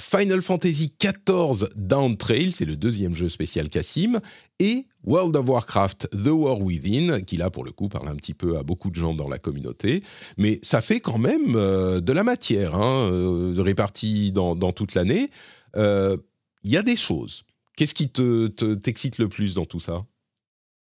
[0.00, 4.20] Final Fantasy XIV Down Trail, c'est le deuxième jeu spécial Cassim,
[4.60, 8.34] et World of Warcraft The War Within, qui là pour le coup parle un petit
[8.34, 10.02] peu à beaucoup de gens dans la communauté,
[10.36, 13.10] mais ça fait quand même euh, de la matière, hein,
[13.56, 15.30] répartie dans toute l'année.
[15.76, 16.16] Euh,
[16.64, 17.44] Il y a des choses.
[17.76, 20.04] Qu'est-ce qui te, te- t'excite le plus dans tout ça?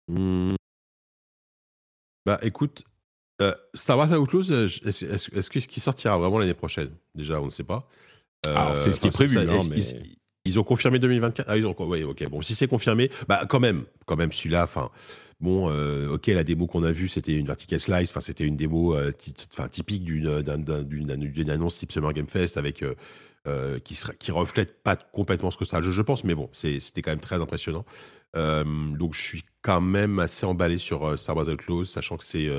[0.08, 0.50] Hmm.
[2.26, 2.84] Bah écoute,
[3.42, 6.90] euh, Star Wars Outlaws, euh, est-ce est-ce- est-ce que ce qui sortira vraiment l'année prochaine?
[7.16, 7.88] Déjà, on ne sait pas.
[8.46, 11.46] Euh, Alors, c'est ce qui est prévu, hein, ils, mais- ils- ils ont confirmé 2024.
[11.50, 11.76] Ah, ils ont.
[11.86, 12.28] Ouais, ok.
[12.30, 14.64] Bon, si c'est confirmé, bah quand même, quand même, celui-là.
[14.64, 14.90] Enfin,
[15.40, 18.10] bon, euh, ok, la démo qu'on a vue, c'était une vertical slice.
[18.10, 19.12] Enfin, c'était une démo, euh,
[19.72, 22.84] typique d'une d'un- d'un- d'une d'une annonce type Summer Game Fest avec.
[23.48, 26.36] Euh, qui, sera, qui reflète pas complètement ce que sera le jeu, je pense, mais
[26.36, 27.86] bon, c'était quand même très impressionnant.
[28.36, 28.64] Euh,
[28.98, 32.50] donc je suis quand même assez emballé sur euh, Star Wars Outlaws, sachant que c'est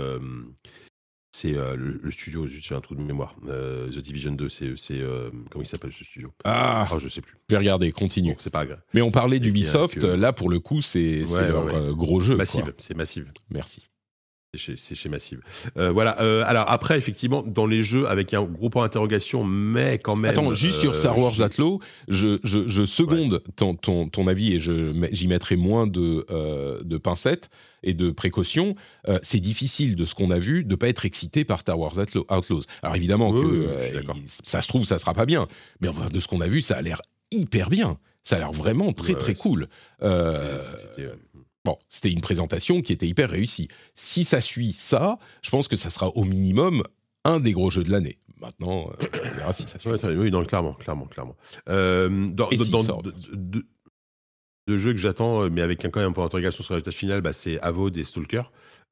[1.30, 4.72] c'est le, le studio, j'ai un trou de mémoire, The Division 2, c'est
[5.50, 6.32] comment il s'appelle ce studio?
[6.44, 7.36] Ah, Ah, je sais plus.
[7.48, 8.32] je vais regarder, continue.
[8.32, 8.80] Bon, c'est pas grave.
[8.94, 11.94] Mais on parlait d'Ubisoft, là pour le coup c'est Ouais, leur ouais, ouais.
[11.94, 12.34] gros jeu.
[12.34, 13.28] Massive, c'est massive.
[13.50, 13.86] Merci.
[14.58, 15.40] C'est chez, Massive.
[15.76, 16.20] Euh, voilà.
[16.20, 20.30] euh, alors après, effectivement, dans les jeux avec un gros point d'interrogation, mais quand même.
[20.30, 24.26] Attends, juste sur euh, Star Wars je- Atlo, je, je, je seconde ton, ton, ton
[24.26, 27.48] avis et j'y mettrai moins de, euh, de pincettes
[27.82, 28.74] et de précautions.
[29.08, 31.94] Euh, c'est difficile de ce qu'on a vu de pas être excité par Star Wars
[31.98, 32.62] Outlaws.
[32.82, 35.46] Alors évidemment Oui, que oui, euh, ça se trouve ça sera pas bien,
[35.80, 37.00] mais enfin, de ce qu'on a vu, ça a l'air
[37.30, 37.98] hyper bien.
[38.24, 39.68] Ça a l'air vraiment très Ouais, très ouais, cool.
[41.68, 43.68] C'était, Bon, c'était une présentation qui était hyper réussie.
[43.94, 46.82] Si ça suit ça, je pense que ça sera au minimum
[47.24, 48.18] un des gros jeux de l'année.
[48.40, 49.90] Maintenant, euh, on verra si ça suit.
[49.90, 51.36] Ouais, ça- oui, non, clairement, clairement, clairement.
[51.68, 53.30] Euh, dans, Et dans- s'il dans- sort, de, bien sûr.
[53.34, 53.66] de-
[54.68, 56.76] de jeux que j'attends, euh, mais avec un, quand même un point d'interrogation sur la
[56.76, 58.42] résultat final, bah, c'est Avod et Stalker.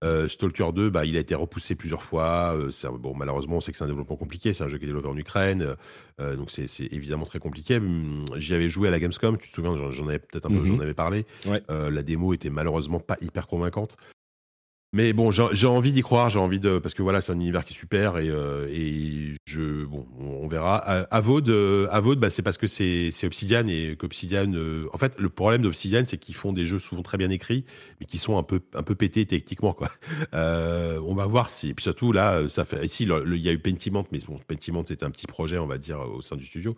[0.05, 2.55] Euh, Stalker 2, bah, il a été repoussé plusieurs fois.
[2.57, 4.53] euh, c'est un- bon, malheureusement, on sait que c'est un développement compliqué.
[4.53, 5.75] C'est un jeu qui est développé en Ukraine,
[6.21, 7.77] euh, donc c'est évidemment très compliqué.
[7.77, 10.57] Hum, J'y avais joué à la Gamescom, tu te souviens, j'en- avais peut-être un peu,
[10.57, 10.67] Mhm.
[10.67, 11.25] j'en avais parlé.
[11.47, 11.63] Ouais.
[11.69, 13.97] La démo était malheureusement pas hyper convaincante.
[14.93, 17.65] Mais bon, j'ai envie d'y croire, j'ai envie de parce que voilà, c'est un univers
[17.65, 20.77] qui est super et, euh, et je bon, on, verra.
[21.11, 25.29] Avod, euh, Avod, bah, c'est parce que c'est Obsidian et qu'Obsidian, euh, en fait, le
[25.29, 27.65] problème d'Obsidian, c'est qu'ils font des jeux souvent très bien écrits,
[28.01, 29.77] mais qui sont un peu un peu pétés techniquement.
[30.35, 33.53] Euh, on va voir si et puis surtout là, ça fait ici il y a
[33.53, 36.45] eu Pentiment, mais bon, Pentiment c'était un petit projet, on va dire, au sein du
[36.45, 36.77] studio.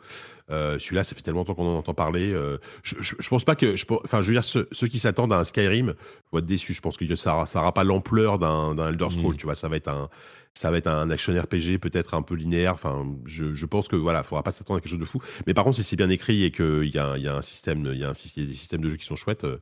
[0.48, 2.34] Celui-là, ça fait tellement longtemps qu'on en entend parler.
[2.82, 5.94] je, pense pas que, enfin, je veux dire, ceux qui s'attendent à un Skyrim
[6.36, 6.74] être déçus.
[6.74, 9.32] Je pense que ça, ça aura pas l'ampleur d'un Elder Scrolls.
[9.32, 9.36] Mhm.
[9.38, 10.10] Tu vois, ça va être un,
[10.52, 12.74] ça va être un action RPG peut-être un peu linéaire.
[12.74, 15.20] Enfin, je, je pense que voilà, faudra pas s'attendre à quelque chose de fou.
[15.46, 17.98] Mais par contre, si c'est bien écrit et qu'il y y a un système, il
[17.98, 19.44] y a un, syst- il y a des systèmes de jeu qui sont chouettes.
[19.44, 19.58] euh,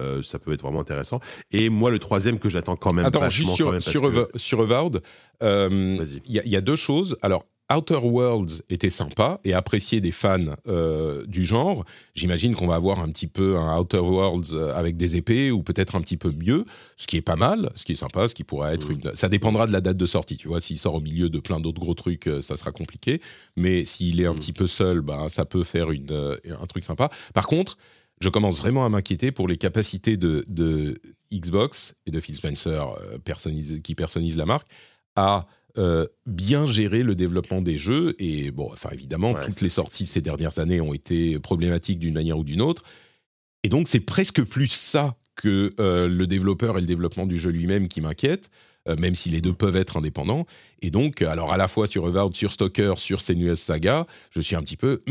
[0.00, 1.20] euh, ça peut être vraiment intéressant.
[1.50, 5.02] Et moi, le troisième que j'attends quand même Attends, juste sur, sur, que- sur Avowed,
[5.42, 7.18] euh, il y, y a deux choses.
[7.22, 11.84] Alors, Outer Worlds était sympa et apprécié des fans euh, du genre.
[12.14, 15.62] J'imagine qu'on va avoir un petit peu un Outer Worlds euh, avec des épées ou
[15.62, 16.64] peut-être un petit peu mieux,
[16.96, 19.00] ce qui est pas mal, ce qui est sympa, ce qui pourrait être Mhm.
[19.04, 19.14] une.
[19.14, 20.36] Ça dépendra de la date de sortie.
[20.36, 23.20] Tu vois, s'il sort au milieu de plein d'autres gros trucs, euh, ça sera compliqué.
[23.56, 24.38] Mais s'il est un Mhm.
[24.38, 27.08] petit peu seul, bah, ça peut faire une, euh, un truc sympa.
[27.34, 27.78] Par contre,
[28.20, 30.98] je commence vraiment à m'inquiéter pour les capacités de, de
[31.32, 34.66] Xbox et de Phil Spencer, euh, personnise- qui personnise la marque,
[35.16, 35.46] à
[35.78, 38.14] euh, bien gérer le développement des jeux.
[38.18, 41.98] Et bon, enfin évidemment, Ouais, toutes les sorties de ces dernières années ont été problématiques
[41.98, 42.82] d'une manière ou d'une autre.
[43.62, 47.50] Et donc, c'est presque plus ça que euh, le développeur et le développement du jeu
[47.50, 48.50] lui-même qui m'inquiète,
[48.88, 50.46] euh, même si les deux peuvent être indépendants.
[50.82, 54.56] Et donc, alors à la fois sur Avowed, sur Stalker, sur Senua's Saga, je suis
[54.56, 55.02] un petit peu...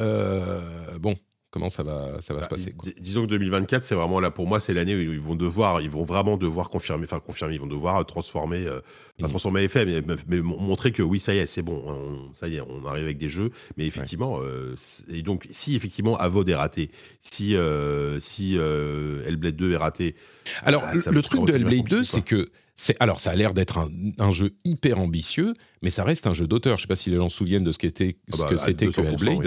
[0.00, 1.14] euh, bon,
[1.50, 2.72] comment ça va, ça va Bah, se passer.
[2.72, 2.88] quoi.
[2.90, 5.80] dis- disons que 2024, c'est vraiment là pour moi, c'est l'année où ils vont devoir,
[5.80, 8.80] ils vont vraiment devoir confirmer, enfin confirmer, ils vont devoir transformer, euh,
[9.20, 11.62] pas transformer les faits, mais, mais- mais mon- montrer que oui, ça y est, c'est
[11.62, 13.50] bon, on- ça y est, on arrive avec des jeux.
[13.76, 14.74] Mais effectivement, euh,
[15.10, 16.90] et donc si effectivement Avod est raté,
[17.20, 20.14] si euh, si euh, Hellblade 2 est raté,
[20.62, 22.50] Alors, Ah, le- truc de Hellblade 2, compliqué, c'est que.
[22.74, 23.88] c'est Alors, ça a l'air d'être un,
[24.18, 26.76] un jeu hyper ambitieux, mais ça reste un jeu d'auteur.
[26.78, 28.56] Je sais pas si les gens se souviennent de ce qu'était Ah ce bah, que
[28.56, 29.38] c'était que 200%, Hellblade.
[29.38, 29.46] oui.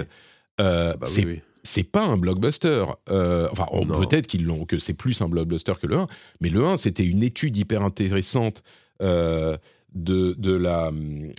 [0.60, 1.40] Euh, bah oui, c'est oui.
[1.64, 2.84] C'est pas un blockbuster.
[3.10, 6.06] Euh, enfin, oh, peut-être qu'ils l'ont, que c'est plus un blockbuster que le 1,
[6.40, 8.62] mais le 1, c'était une étude hyper intéressante
[9.02, 9.56] euh,
[9.94, 10.90] de, de la.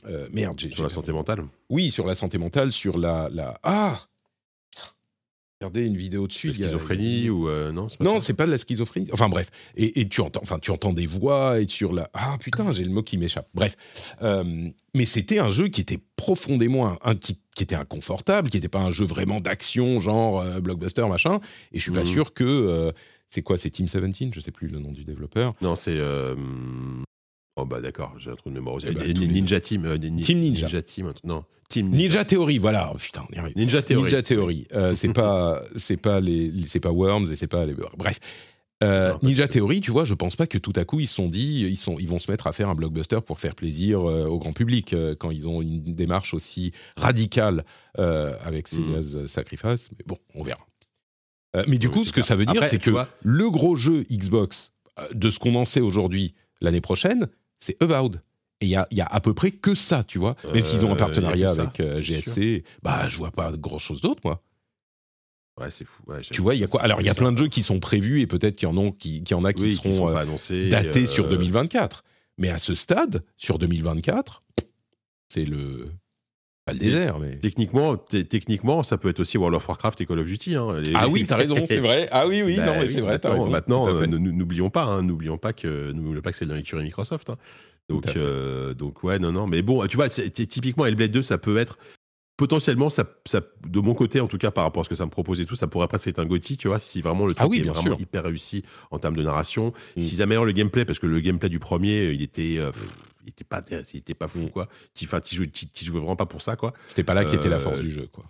[0.09, 0.71] euh, merde, j'ai.
[0.71, 3.29] sur la santé mentale, Oui, sur la santé mentale, sur la.
[3.31, 3.99] la ah.
[5.61, 6.47] Regardez une vidéo dessus.
[6.47, 9.07] la a- schizophrénie ou euh, non, c'est pas non, c'est pas de la schizophrénie.
[9.13, 12.37] Enfin bref, et, et tu entends, enfin tu entends des voix et sur la ah
[12.41, 13.47] putain j'ai le mot qui m'échappe.
[13.53, 13.77] Bref,
[14.21, 18.67] Euh, mais c'était un jeu qui était profondément un, qui, qui était inconfortable, qui n'était
[18.67, 21.39] pas un jeu vraiment d'action genre euh, blockbuster machin.
[21.71, 22.05] Et je suis pas Mhm.
[22.05, 22.91] sûr que euh,
[23.29, 25.53] c'est quoi, c'est Team 17, je sais plus le nom du développeur.
[25.61, 25.97] Non, c'est.
[27.65, 28.87] Euh, Oh bah d'accord, j'ai un trou de mémoire aussi.
[28.89, 30.81] Eh ben, les Ninja Team, euh, Ni- Team Ninja.
[30.81, 32.03] Team, un truc- non, Team Ninja.
[32.03, 32.91] Ninja Theory, voilà.
[32.93, 33.57] Oh, putain, on y arrive.
[33.57, 34.03] Ninja Theory.
[34.03, 34.67] Ninja Theory.
[34.73, 37.73] Euh, c'est pas, c'est pas les, c'est pas Worms et c'est pas les.
[37.97, 38.19] Bref.
[38.83, 39.47] Euh, Non, Ninja.
[39.47, 41.77] Theory, tu vois, je pense pas que tout à coup ils se sont dit, ils
[41.77, 44.51] sont, ils vont se mettre à faire un blockbuster pour faire plaisir euh, au grand
[44.51, 47.63] public euh, quand ils ont une démarche aussi radicale
[47.99, 49.01] euh, avec Mhm.
[49.01, 49.89] Senua's Sacrifice.
[49.97, 50.59] Mais bon, on verra.
[51.55, 53.77] Euh, mais du Oui, coup, ce que ça veut dire, c'est que vois- le gros
[53.77, 57.27] jeu Xbox euh, de ce qu'on en sait aujourd'hui l'année prochaine,
[57.57, 58.21] c'est Avowed.
[58.61, 60.35] Et il y a, y a à peu près que ça, tu vois.
[60.53, 63.51] Même s'ils ont un Euh, partenariat a avec euh, ça, GSC, bah je vois pas
[63.51, 64.41] grand chose d'autre, moi.
[65.59, 66.03] Ouais, c'est fou.
[66.07, 67.63] ouais, Tu vois, il y a quoi Alors, il y a plein de jeux qui
[67.63, 70.07] sont prévus et peut-être qu'il y en, ont, qui, en a qui oui, seront sont
[70.09, 70.69] euh, annoncés.
[70.69, 72.03] datés euh, sur 2024.
[72.37, 74.43] Mais à ce stade, sur 2024,
[75.29, 75.89] c'est le.
[76.65, 77.35] Pas le désert, mais.
[77.35, 80.55] Techniquement, techniquement, ça peut être aussi World of Warcraft et Call of Duty.
[80.55, 80.79] hein.
[80.81, 82.07] Les- Ah oui, t'as raison, c'est vrai.
[82.11, 83.49] Ah oui, oui, Bah non, mais c'est vrai, t'as raison.
[83.51, 87.29] Maintenant, euh, n'oublions pas, hein, n'oublions pas que, pas que c'est dans l'écurie Microsoft.
[87.29, 87.37] hein.
[87.87, 89.45] Donc, euh, donc ouais, non, non.
[89.45, 91.77] Mais bon, tu vois, typiquement Hellblade 2, ça peut être
[92.35, 95.05] potentiellement, ça, ça, de mon côté en tout cas, par rapport à ce que ça
[95.05, 97.35] me propose et tout, ça pourrait presque être un GOTY, tu vois, si vraiment le
[97.35, 98.01] truc Ah oui, est bien vraiment sûr.
[98.01, 100.01] hyper réussi en termes de narration, Mm.
[100.01, 102.89] s'ils améliorent le gameplay, parce que le gameplay du premier, il était, euh, pff,
[103.25, 104.49] il était pas, il était pas fou, Mm.
[104.51, 104.69] quoi.
[104.93, 105.49] Tu, enfin, tu jouais,
[105.81, 106.73] jouais vraiment pas pour ça, quoi.
[106.87, 108.25] C'était pas là qui était la Euh, force du jeu, quoi.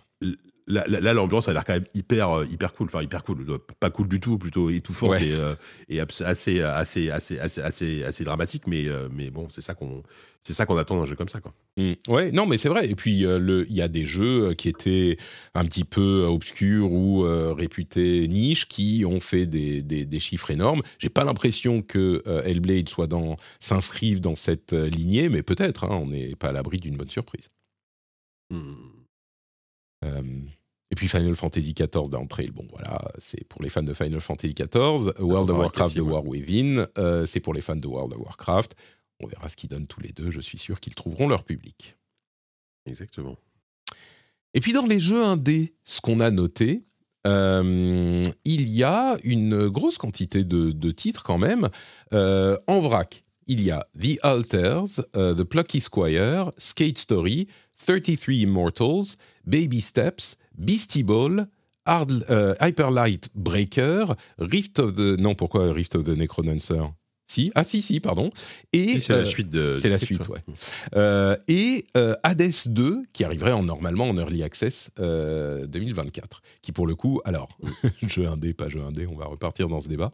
[0.68, 2.86] Là, là, l'ambiance a l'air quand même hyper, euh, hyper cool.
[2.88, 3.44] Enfin, hyper cool.
[3.48, 5.24] Euh, Pas cool du tout, plutôt étouffante Ouais.
[5.28, 5.54] et, euh,
[5.88, 8.66] et assez, assez, assez, assez, assez, assez dramatique.
[8.66, 10.02] Mais, euh, mais bon, c'est ça qu'on,
[10.42, 11.54] c'est ça qu'on attend d'un jeu comme ça, quoi.
[11.76, 11.92] Mm.
[12.08, 12.90] Ouais, non, mais c'est vrai.
[12.90, 15.18] Et puis, euh, il y a des jeux qui étaient
[15.54, 17.20] un petit peu obscurs ou
[17.54, 20.80] réputés niche qui ont fait des, des- des chiffres énormes.
[20.98, 25.84] J'ai pas l'impression que Hellblade soit dans s'inscrive dans cette lignée, mais peut-être.
[25.84, 27.50] hein, on n'est pas à l'abri d'une bonne surprise.
[28.50, 28.74] Hmm.
[30.06, 30.22] Euh,
[30.90, 34.54] et puis Final Fantasy XIV d'entrée, bon voilà, c'est pour les fans de Final Fantasy
[34.54, 35.12] XIV.
[35.18, 36.02] World of Warcraft de.
[36.02, 38.76] War Within, euh, c'est pour les fans de World of Warcraft.
[39.20, 40.30] On verra ce qu'ils donnent tous les deux.
[40.30, 41.96] Je suis sûr qu'ils trouveront leur public.
[42.86, 43.36] Exactement.
[44.54, 46.84] Et puis dans les jeux indés, ce qu'on a noté,
[47.26, 51.68] euh, il y a une grosse quantité de, de titres quand même.
[52.14, 57.48] Euh, en vrac, il y a The Alters, The Plucky Squire, Skate Story,
[57.78, 59.16] 33 Immortals,
[59.46, 61.48] Baby Steps, Beastie Ball,
[61.88, 65.16] euh, Hyper Light Breaker, Rift of the...
[65.18, 66.92] Non, pourquoi Rift of the Necrodancer?
[67.26, 68.30] Si, ah si, si, pardon.
[68.72, 69.76] Et, c'est euh, la suite de.
[69.76, 70.38] c'est la suite, ouais.
[70.94, 76.70] Euh, et euh, Hades 2, qui arriverait en, normalement en Early Access euh, 2024, qui
[76.70, 77.48] pour le coup, alors,
[78.06, 80.12] jeu indé, pas jeu indé, on va repartir dans ce débat.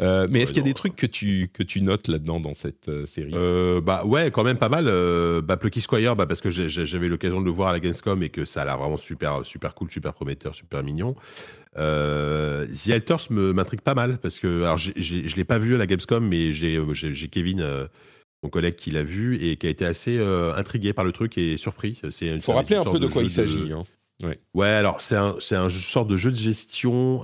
[0.00, 2.40] Euh, mais Ouais, est-ce qu'il y a des trucs que tu, que tu notes là-dedans
[2.40, 3.32] dans cette euh, série?
[3.34, 4.86] Euh, bah ouais, quand même pas mal.
[4.88, 8.22] Euh, bah, Plucky Squire, bah, parce que j'avais l'occasion de le voir à la Gamescom
[8.22, 11.14] et que ça a l'air vraiment super, super cool, super prometteur, super mignon.
[11.78, 15.74] Euh, The Alters m'intrigue pas mal parce que alors j'ai- j'ai- je l'ai pas vu
[15.74, 17.86] à la Gamescom, mais j'ai euh, j'ai Kevin, euh,
[18.42, 21.38] mon collègue, qui l'a vu et qui a été assez euh, intrigué par le truc
[21.38, 22.00] et surpris.
[22.10, 23.72] C'est une- Il faut une rappeler un peu de quoi il s'agit.
[23.72, 23.84] hein.
[24.54, 27.22] Ouais, alors c'est un, c'est un sorte de jeu de gestion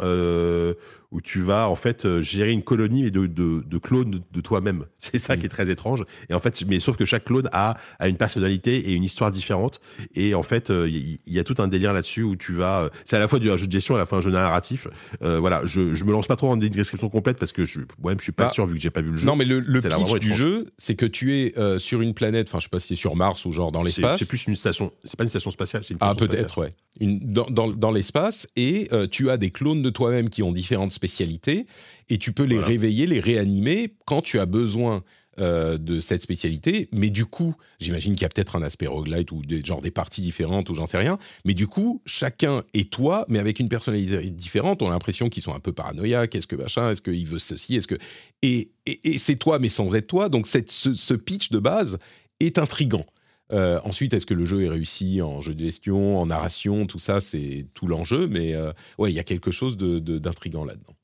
[1.11, 4.40] où tu vas en fait euh, gérer une colonie mais de, de, de clones de,
[4.40, 4.84] toi-même.
[4.98, 5.38] C'est ça Mm.
[5.40, 6.04] qui est très étrange.
[6.28, 9.30] Et en fait, mais sauf que chaque clone a, a une personnalité et une histoire
[9.30, 9.80] différente.
[10.14, 10.96] Et en fait, euh, il
[11.26, 12.82] y, y a tout un délire là-dessus où tu vas.
[12.82, 14.30] euh, C'est à la fois du un jeu de gestion, à la fois un jeu
[14.30, 14.86] narratif.
[15.22, 17.80] Euh, voilà, je, je me lance pas trop dans une description complète parce que je,
[18.00, 18.48] moi-même je suis pas Ah.
[18.50, 19.26] sûr vu que j'ai pas vu le jeu.
[19.26, 22.12] Non, mais le, le pitch vraiment du jeu, c'est que tu es euh, sur une
[22.14, 24.18] planète, enfin, je sais pas si c'est sur Mars ou genre dans l'espace.
[24.18, 24.92] c'est plus une station.
[25.04, 25.84] C'est pas une station spatiale.
[25.84, 26.70] C'est une Ah, station peut-être, ouais.
[27.00, 30.52] Une, dans dans, dans l'espace, et euh, tu as des clones de toi-même qui ont
[30.52, 31.66] différentes spécialité
[32.11, 32.68] et tu peux les Voilà.
[32.68, 35.03] réveiller, les réanimer quand tu as besoin
[35.40, 36.88] euh, de cette spécialité.
[36.92, 39.92] Mais du coup, j'imagine qu'il y a peut-être un aspect roguelite ou des, genre des
[39.92, 41.16] parties différentes ou j'en sais rien.
[41.44, 44.82] Mais du coup, chacun est toi, mais avec une personnalité différente.
[44.82, 46.34] On a l'impression qu'ils sont un peu paranoïaques.
[46.34, 47.94] Est-ce que machin Est-ce qu'il veut ceci Est-ce que
[48.42, 50.28] et, et, et c'est toi, mais sans être toi.
[50.28, 51.99] Donc cette, ce, ce pitch de base
[52.40, 53.07] est intrigant.
[53.53, 56.99] Euh, ensuite, est-ce que le jeu est réussi en jeu de gestion, en narration, tout
[56.99, 58.28] ça, c'est tout l'enjeu.
[58.28, 60.94] Mais euh, ouais, il y a quelque chose de- de- d'intrigant là-dedans.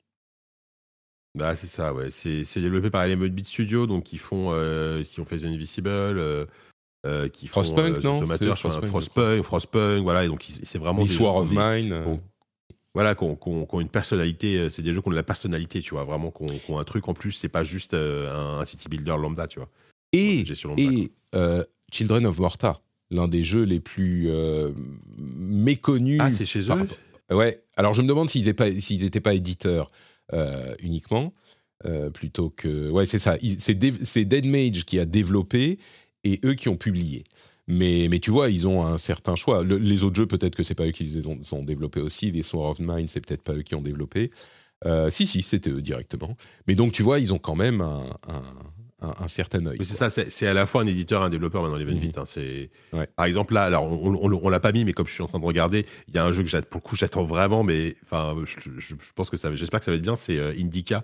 [1.37, 2.11] Bah, c'est ça, ouais.
[2.11, 6.19] C'est développé par Element Beat Studio, donc ils font, euh, qui ont fait The Invisible,
[7.33, 8.25] qui font Frostpunk, non?
[8.25, 10.23] Frostpunk, Frostpunk, Frostpunk, voilà.
[10.23, 12.19] Et donc c'est vraiment des ont of Mine.
[12.93, 13.15] voilà,
[13.49, 14.69] ont- qui ont une personnalité.
[14.69, 16.79] C'est des jeux qui ont de la personnalité, tu vois, vraiment, qui ont, qui ont
[16.79, 17.33] un truc en plus.
[17.33, 19.69] C'est pas juste un, un city builder lambda, tu vois.
[20.13, 20.83] Et, lambda,
[21.35, 22.81] euh, Children of Morta,
[23.11, 24.71] l'un des jeux les plus euh,
[25.17, 26.19] méconnus.
[26.21, 26.85] Ah, c'est chez eux par
[27.31, 27.63] Ouais.
[27.75, 29.89] Alors je me demande s'ils n'étaient pas, éditeurs
[30.33, 31.33] euh, uniquement,
[31.85, 32.89] euh, plutôt que.
[32.89, 33.37] Ouais, c'est ça.
[33.59, 35.79] C'est Dead Mage qui a développé
[36.23, 37.23] et eux qui ont publié.
[37.67, 39.63] Mais, mais tu vois, ils ont un certain choix.
[39.63, 42.29] Le- les autres jeux, peut-être que c'est pas eux qui les ont, ont développés aussi.
[42.29, 44.29] Les Sword of Mine, c'est peut-être pas eux qui ont développé.
[45.09, 46.37] Si, si, c'était eux directement.
[46.67, 48.43] Mais donc, tu vois, ils ont quand même un, un,
[49.05, 49.77] un- un certain œil.
[49.83, 51.99] C'est ça, c'est à la fois un éditeur et un développeur maintenant, les Mhm.
[51.99, 52.17] Beat.
[52.17, 53.07] hein, c'est- Ouais.
[53.15, 55.39] Par exemple, là, alors on, on l'a pas mis, mais comme je suis en train
[55.39, 57.95] de regarder, il y a un jeu que j'attends, pour le coup, j'attends vraiment, mais
[58.03, 60.53] enfin, je, je- je pense que ça, j'espère que ça va être bien, c'est euh,
[60.55, 60.95] C'est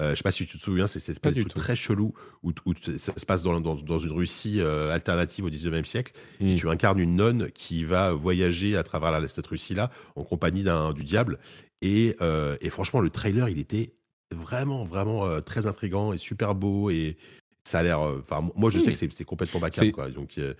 [0.00, 2.52] Euh, je sais pas si tu te souviens, c'est cette espèce de très chelou où,
[2.96, 6.14] ça se passe dans, dans, dans une Russie euh, alternative au 19e siècle.
[6.40, 6.56] Mm.
[6.56, 11.04] Tu incarnes une nonne qui va voyager à travers la- cette Russie-là en compagnie du
[11.04, 11.38] diable.
[11.82, 13.92] Et, euh, et franchement, le trailer, il était
[14.34, 16.88] vraiment, vraiment très intrigant et super beau.
[16.88, 17.18] Et
[17.64, 18.00] ça a l'air.
[18.00, 19.90] euh, Enfin, moi, je Oui, sais que c'est- complètement bacard.
[19.92, 20.10] Quoi.
[20.10, 20.54] Donc, euh,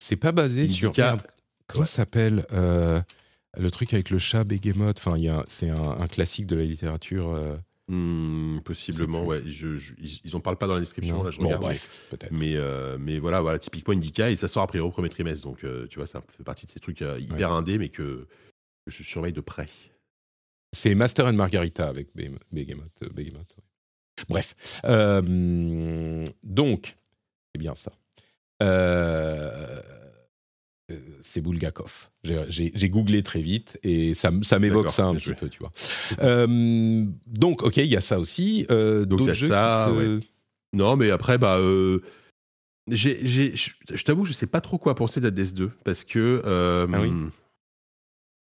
[0.00, 0.92] C'est pas basé sur.
[0.96, 1.22] Merde,
[1.66, 1.86] comment Ouais.
[1.86, 3.00] s'appelle euh,
[3.58, 4.98] Le truc avec le chat Behemoth.
[5.04, 5.16] Enfin,
[5.48, 7.30] c'est un, un classique de la littérature.
[7.34, 7.56] euh,
[7.88, 9.42] hmm, possiblement, ouais.
[9.46, 11.18] Je, je- ils, ils en parlent pas dans la description.
[11.18, 11.24] non.
[11.24, 12.32] Là, je bon, regarde, mais- bref, peut-être.
[12.32, 12.56] Mais,
[12.98, 15.44] mais voilà, voilà, typiquement Indica, et ça sort a priori au premier trimestre.
[15.46, 18.26] Donc, tu vois, ça fait partie de ces trucs hyper indés, mais que,
[18.86, 19.66] que je surveille de près.
[20.74, 23.04] C'est Master and Margarita avec Behem- Behemoth.
[23.12, 23.64] Behemoth, ouais.
[24.28, 24.54] Bref.
[24.84, 26.96] Euh, donc,
[27.54, 27.92] c'est bien ça.
[28.62, 29.80] Euh,
[30.90, 32.08] euh, c'est Bulgakov.
[32.22, 35.34] J'ai- googlé très vite et ça, m'évoque ça un petit joué.
[35.34, 35.70] peu, tu vois.
[36.20, 38.64] Euh, donc, ok, il y a ça aussi.
[38.68, 40.20] D'autres jeux ça, qui te-
[40.76, 41.90] Non, mais après, bah, je
[42.88, 46.42] je t'avoue, je sais pas trop quoi penser d'Hades 2 parce que.
[46.44, 47.12] Ah oui?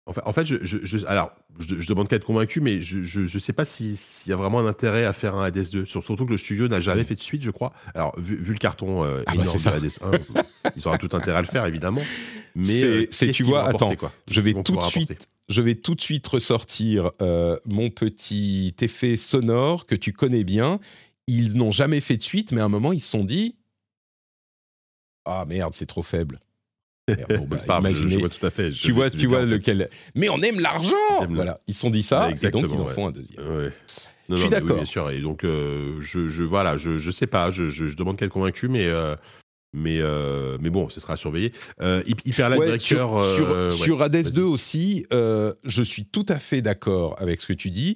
[0.08, 2.82] En fait, en fait je, je- je- alors, je, je demande qu'à être convaincu, mais
[2.82, 5.70] je, je sais pas si- s'il y a vraiment un intérêt à faire un Hades
[5.70, 5.86] 2.
[5.86, 7.74] Sur- Surtout que le studio n'a jamais fait de suite, je crois.
[7.94, 9.24] Alors, vu, vu le carton euh, Mm.
[9.28, 9.74] Ah bah, énorme de ça.
[9.74, 10.12] Hades 1,
[10.78, 12.02] ils auraient tout intérêt à le faire, évidemment.
[12.56, 14.12] Mais C'est- euh, tu vois, apporter, attends, quoi?
[14.28, 15.28] je vais tout de suite, apporter?
[15.50, 20.80] je vais tout de suite ressortir euh, mon petit effet sonore que tu connais bien.
[21.28, 23.56] Ils n'ont jamais fait de suite, mais à un moment ils se sont dit
[25.26, 26.40] ah merde c'est trop faible.
[27.08, 28.72] Merde, bon, bah, imaginez- je vois tout à fait.
[28.72, 29.90] je- tu vois, tu vois lequel.
[30.16, 30.96] Mais on aime l'argent.
[31.30, 32.94] Voilà, ils se sont dit ça et donc ils en ouais.
[32.94, 33.48] font un deuxième.
[33.48, 33.72] Ouais.
[34.30, 34.76] Non, Je suis oui, d'accord.
[34.76, 35.10] bien sûr.
[35.12, 38.68] Et donc, euh, je, je, voilà, je, je sais pas, je, demande qu'à être convaincu,
[38.68, 39.16] mais, euh,
[39.72, 41.54] mais, euh, mais bon, ce sera surveillé.
[41.82, 42.84] Euh, Hy- Hyper Light Ouais, Breaker.
[42.84, 44.34] sur, sur, sur Hades vas-y.
[44.34, 47.96] 2 aussi, je suis tout à fait d'accord avec ce que tu dis,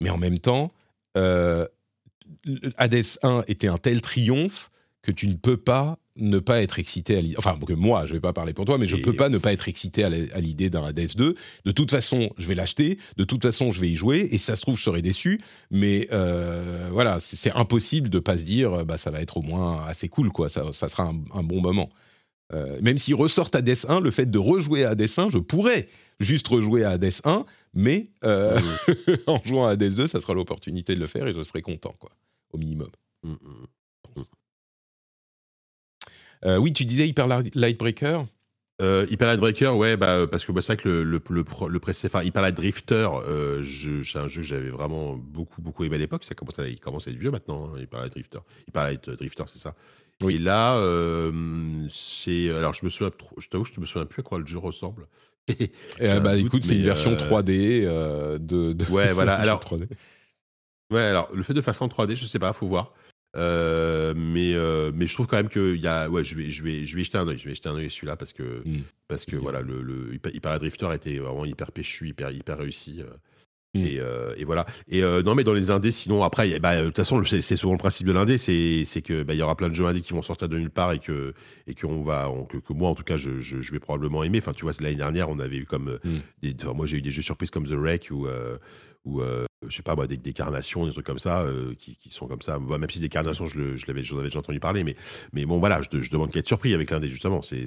[0.00, 0.70] mais en même temps,
[1.14, 4.70] Hades 1 était un tel triomphe
[5.02, 7.36] que tu ne peux pas ne pas être excité à l'idée.
[7.38, 9.28] Enfin, que moi, je ne vais pas parler pour toi, mais je ne peux pas
[9.28, 11.34] ne pas être excité à l'idée d'un Hades 2.
[11.64, 14.44] De toute façon, je vais l'acheter, de toute façon, je vais y jouer, et si
[14.44, 15.40] ça se trouve, je serai déçu,
[15.70, 19.82] mais euh, voilà, c'est impossible de pas se dire, bah, ça va être au moins
[19.86, 21.88] assez cool, quoi, ça, ça sera un, un bon moment.
[22.52, 25.88] Euh, même s'ils ressortent Hades 1, le fait de rejouer à Hades 1, je pourrais
[26.18, 27.44] juste rejouer à Hades 1,
[27.74, 28.58] mais euh,
[29.26, 31.94] en jouant à Hades 2, ça sera l'opportunité de le faire et je serai content,
[31.98, 32.10] quoi,
[32.52, 32.90] au minimum.
[33.22, 33.66] Mm, mm.
[36.44, 38.26] Euh, oui, tu disais Hyper Lightbreaker
[38.80, 41.22] Euh, Hyper Light Breaker, ouais, bah, euh, parce que bah, c'est vrai que le, le,
[41.28, 45.60] le, le enfin, Hyper Light Drifter, euh, je- c'est un jeu que j'avais vraiment beaucoup,
[45.60, 46.24] beaucoup aimé à l'époque.
[46.24, 48.38] Ça commence à, il commence à être vieux maintenant, hein, Hyper Light Drifter.
[48.68, 49.74] Hyper Light Drifter, c'est ça.
[50.22, 50.36] Oui.
[50.36, 52.48] Et là, euh, c'est.
[52.50, 54.58] Alors, je me souviens, je t'avoue, je ne me souviens plus à quoi le jeu
[54.58, 55.06] ressemble.
[56.00, 59.34] Euh, un Bah doute, écoute, c'est une version euh, 3D euh, de, de- Ouais, voilà,
[59.34, 59.86] alors- 3D.
[60.90, 62.94] Ouais, alors le fait de faire ça en 3D, je sais pas, faut voir.
[63.36, 66.62] Euh, mais, euh, mais je trouve quand même que y a, ouais, je vais, je
[66.64, 68.82] vais, je vais jeter un œil, je vais jeter un à celui-là parce que, Mm.
[69.08, 73.00] parce que voilà, le, le Hyper Drifter était vraiment hyper péchu, hyper, hyper réussi.
[73.02, 73.10] euh,
[73.72, 73.84] Mm.
[73.86, 74.66] Et, euh, et voilà.
[74.88, 77.78] Et non, mais dans les indés, sinon après, bah, de toute façon, c'est souvent le
[77.78, 80.48] principe de l'indé, c'est que bah, y aura plein de jeux indés qui vont sortir
[80.48, 81.34] de nulle part et que
[81.68, 84.38] et va, on- que, que moi en tout cas, je, je, je vais probablement aimer.
[84.38, 86.18] Enfin, tu vois, l'année dernière, on avait eu comme, Mm.
[86.42, 88.26] des, enfin, moi j'ai eu des jeux surprises comme The Wreck ou
[89.04, 91.94] ou euh, je sais pas moi, des, des carnations, des trucs comme ça, euh, qui,
[91.96, 92.58] qui sont comme ça.
[92.58, 94.96] Moi, même si des carnations, je, le- je l'avais, j'en avais déjà entendu parler, mais,
[95.32, 97.42] mais bon, voilà, je, je demande qu'à être surpris avec l'indé, justement.
[97.42, 97.66] C'est,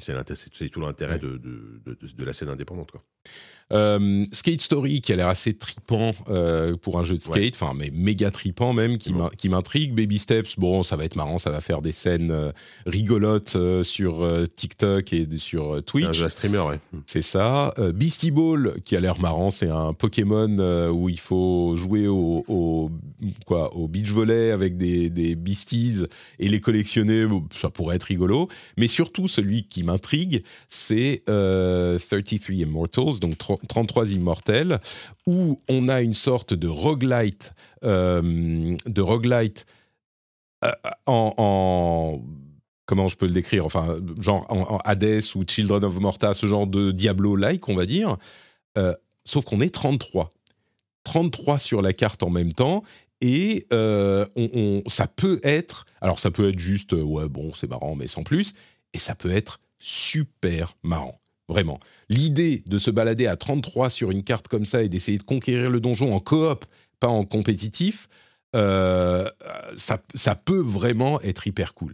[0.71, 3.03] tout l'intérêt de, de, de, de- de la scène indépendante, quoi.
[3.71, 7.51] Euh, skate Story qui a l'air assez tripant euh, pour un jeu de skate, Ouais.
[7.55, 9.29] enfin mais méga tripant même, qui bon.
[9.45, 9.95] m'intrigue.
[9.95, 12.51] Baby Steps, bon ça va être marrant, ça va faire des scènes euh,
[12.85, 16.11] rigolotes euh, sur euh, TikTok et sur euh, C'est un Twitch.
[16.19, 16.79] jeu à streamer, ouais.
[17.05, 17.73] C'est ça.
[17.79, 21.82] Euh, Beastie Ball, qui a l'air marrant, c'est un Pokémon euh, où il faut jouer
[22.07, 22.91] au, au-
[23.45, 26.03] quoi, au beach volley avec des, des Beasties
[26.39, 27.27] et les collectionner.
[27.53, 28.47] Ça pourrait être rigolo.
[28.77, 34.79] Mais surtout, celui qui m'intrigue, c'est euh, 33 Immortals, donc tro- 33 Immortels,
[35.27, 37.53] où on a une sorte de roguelite,
[37.83, 39.65] euh, de roguelite
[40.65, 40.71] euh,
[41.05, 42.21] en, en-
[42.85, 43.65] comment je peux le décrire?
[43.65, 47.85] Enfin, genre en, en Hades ou Children of Morta, ce genre de Diablo-like, on va
[47.85, 48.17] dire.
[48.77, 48.93] Euh,
[49.25, 50.29] sauf qu'on est 33.
[51.03, 52.83] 33 sur la carte en même temps.
[53.21, 54.49] Et euh, on,
[54.85, 58.07] on- ça peut être, alors ça peut être juste, euh, ouais, bon, c'est marrant, mais
[58.07, 58.53] sans plus.
[58.93, 61.19] Et ça peut être super marrant.
[61.49, 61.79] Vraiment.
[62.09, 65.69] L'idée de se balader à 33 sur une carte comme ça et d'essayer de conquérir
[65.69, 66.65] le donjon en coop,
[66.99, 68.07] pas en compétitif,
[68.55, 69.29] euh,
[69.75, 71.93] ça, ça peut vraiment être hyper cool.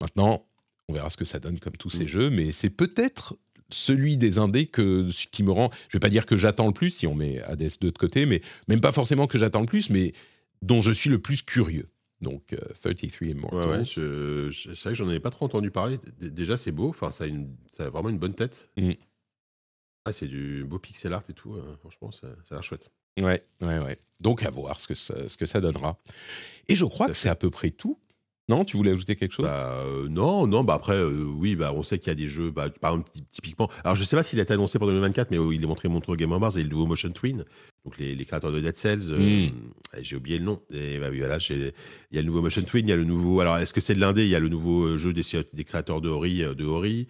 [0.00, 0.44] Maintenant,
[0.88, 2.08] on verra ce que ça donne comme tous ces Mm.
[2.08, 3.36] jeux, mais c'est peut-être
[3.70, 6.90] celui des indés que, qui me rend, je vais pas dire que j'attends le plus
[6.90, 9.90] si on met Hades 2 de côté, mais même pas forcément que j'attends le plus,
[9.90, 10.12] mais
[10.62, 11.88] dont je suis le plus curieux.
[12.20, 13.70] Donc euh, 33 Ouais, Immortals.
[13.78, 15.98] ouais, je, je- c'est vrai que j'en avais pas trop entendu parler.
[16.18, 16.88] D- Déjà, c'est beau.
[16.88, 18.68] Enfin, ça a, une, ça a vraiment une bonne tête.
[18.76, 18.92] Mm.
[20.04, 21.54] Ah, c'est du beau pixel art et tout.
[21.54, 22.90] euh, franchement, ça, ça a l'air chouette.
[23.20, 23.98] Ouais, ouais, ouais.
[24.20, 25.98] Donc à voir ce que ça, ce que ça donnera.
[26.68, 27.98] Et je crois que c'est à peu près tout.
[28.48, 29.44] Non, tu voulais ajouter quelque chose?
[29.44, 32.28] Bah, euh, non, non, bah après, euh, oui, bah, on sait qu'il y a des
[32.28, 33.68] jeux, bah, par exemple, ty- typiquement.
[33.84, 35.88] Alors, je sais pas s'il a été annoncé pour 2024, mais euh, il est montré
[35.88, 37.44] au Game Awards et le nouveau Motion Twin,
[37.84, 39.10] donc les, les créateurs de Dead Cells.
[39.10, 39.18] euh,
[39.48, 39.50] Mm.
[40.00, 40.60] J'ai oublié le nom.
[40.72, 41.72] Et bah, voilà, il
[42.12, 43.40] y a le nouveau Motion Twin, il y a le nouveau.
[43.40, 44.22] Alors, est-ce que c'est de l'indé?
[44.22, 45.22] Il y a le nouveau jeu des,
[45.52, 46.38] des créateurs de Ori.
[46.56, 47.06] De Ori.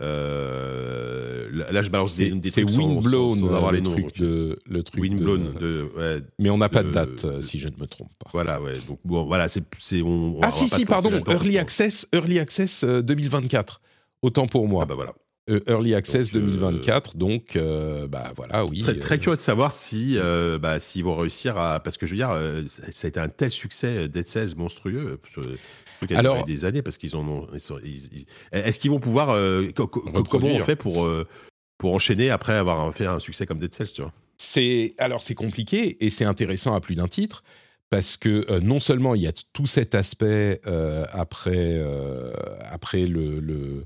[0.00, 3.82] Euh, là, je balance des, des c'est trucs sans- sans- Windblown, sans avoir le, les
[3.82, 3.90] noms.
[3.92, 5.52] truc donc, de, le truc Windblown.
[5.54, 8.10] de- De, ouais, Mais on n'a pas de date, euh, si je ne me trompe
[8.18, 8.30] pas.
[8.32, 8.72] voilà, ouais.
[8.88, 9.62] Donc, bon, voilà, c'est.
[10.02, 11.58] on- on ah va si, si, pardon, Early.
[11.58, 13.80] Access, Early Access euh, 2024.
[14.22, 14.82] Autant pour moi.
[14.84, 15.14] Ah, bah voilà.
[15.50, 18.80] Euh, Early Access Donc, euh, 2024, donc euh, bah voilà, oui.
[18.82, 21.80] Très, très euh, curieux de savoir si, euh, bah, s'ils vont réussir à.
[21.80, 22.30] Parce que je veux dire,
[22.92, 25.18] ça a été un tel succès, Dead Cells monstrueux.
[25.98, 27.48] Truc a Alors- des années parce qu'ils en ont.
[28.52, 29.36] Est-ce qu'ils vont pouvoir.
[29.74, 31.08] co- co- comment on fait pour,
[31.78, 34.12] pour enchaîner après avoir fait un succès comme Dead Cells, tu vois?
[34.36, 37.42] C'est alors c'est compliqué et c'est intéressant à plus d'un titre
[37.90, 42.32] parce que euh, non seulement il y a tout cet aspect euh, après euh,
[42.70, 43.84] après le, le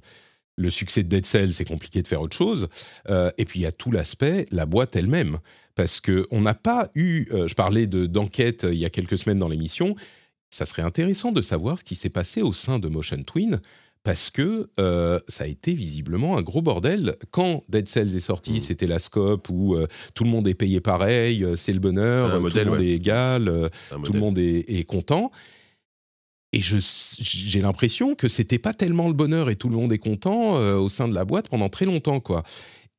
[0.56, 2.68] le succès de Dead Cell, c'est compliqué de faire autre chose.
[3.10, 5.38] Euh, et puis il y a tout l'aspect, la boîte elle-même,
[5.74, 7.26] parce que on n'a pas eu.
[7.32, 9.94] euh, je parlais de d'enquête euh, il y a quelques semaines dans l'émission.
[10.50, 13.60] Ça serait intéressant de savoir ce qui s'est passé au sein de Motion Twin,
[14.02, 17.16] parce que euh, ça a été visiblement un gros bordel.
[17.32, 18.60] Quand Dead Cells est sorti, Mm.
[18.60, 22.36] c'était la scope où euh, tout le monde est payé pareil, c'est le bonheur, Un
[22.36, 22.86] tout modèle, le monde ouais.
[22.86, 24.14] est égal, Un tout modèle.
[24.14, 25.30] le monde est, est content.
[26.52, 30.56] Et j'ai l'impression que c'était pas tellement le bonheur et tout le monde est content
[30.58, 32.44] euh, au sein de la boîte pendant très longtemps, quoi.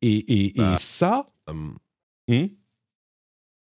[0.02, 1.76] Et, et- et Bah, ça, Hum.
[2.28, 2.48] hmm,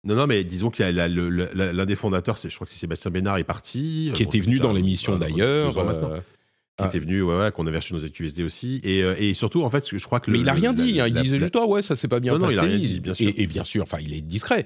[0.04, 2.80] Non, non, mais disons qu'il y a l'un des fondateurs, c'est- je crois que c'est
[2.80, 4.12] Sébastien Bénard, est parti.
[4.14, 5.78] qui Bon, était venu dans l'émission d'ailleurs.
[5.78, 6.88] euh, qui Ah.
[6.88, 8.82] était venu, ouais, ouais, qu'on avait reçu dans ZQSD aussi.
[8.84, 10.32] Et, euh, et surtout, en fait, je crois que.
[10.32, 11.00] mais le- il a rien dit.
[11.00, 12.58] hein, il la- disait la- juste ah ouais, ça s'est pas bien Non, non, passé.
[12.58, 13.30] il a rien dit, bien sûr.
[13.30, 14.66] Et, et bien sûr, enfin, il est discret.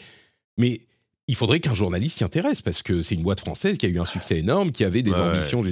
[0.58, 0.80] Mais
[1.28, 4.00] il faudrait qu'un journaliste s'y intéresse parce que c'est une boîte française qui a eu
[4.00, 5.64] un succès énorme, qui avait des Ouais, ambitions.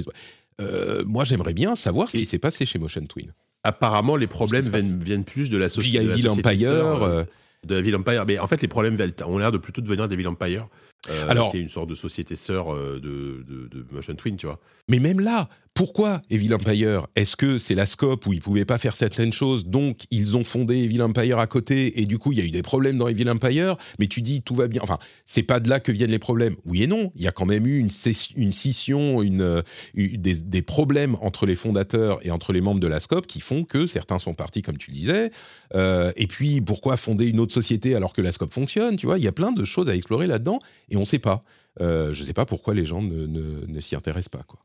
[0.60, 3.32] Euh, moi, j'aimerais bien savoir ce qui s'est passé chez Motion Twin.
[3.64, 6.70] Apparemment, les problèmes viennent, viennent plus de la, y de a la société Empire.
[6.70, 7.24] euh, euh,
[7.66, 8.24] de Evil Empire.
[8.26, 10.68] Mais en fait, les problèmes ont l'air de plutôt devenir d'Evil Empire,
[11.08, 14.46] euh, Alors- qui est une sorte de société sœur de, de, de Motion Twin, tu
[14.46, 14.60] vois.
[14.90, 17.08] Mais même là, pourquoi Evil Empire?
[17.16, 20.44] Est-ce que c'est la scope où ils pouvaient pas faire certaines choses, donc ils ont
[20.44, 23.08] fondé Evil Empire à côté, et du coup il y a eu des problèmes dans
[23.08, 24.80] Evil Empire, mais tu dis tout va bien.
[24.84, 26.54] Enfin, c'est pas de là que viennent les problèmes.
[26.64, 29.62] Oui et non, il y a quand même eu une, scission, euh,
[29.94, 33.64] eu- des, problèmes entre les fondateurs et entre les membres de la scope qui font
[33.64, 35.30] que certains sont partis, comme tu le disais.
[35.74, 39.18] Euh, et puis pourquoi fonder une autre société alors que la scope fonctionne Tu vois,
[39.18, 41.42] il y a plein de choses à explorer là-dedans, et on sait pas.
[41.80, 44.60] Euh, je sais pas pourquoi les gens ne, ne- ne s'y intéressent pas, quoi.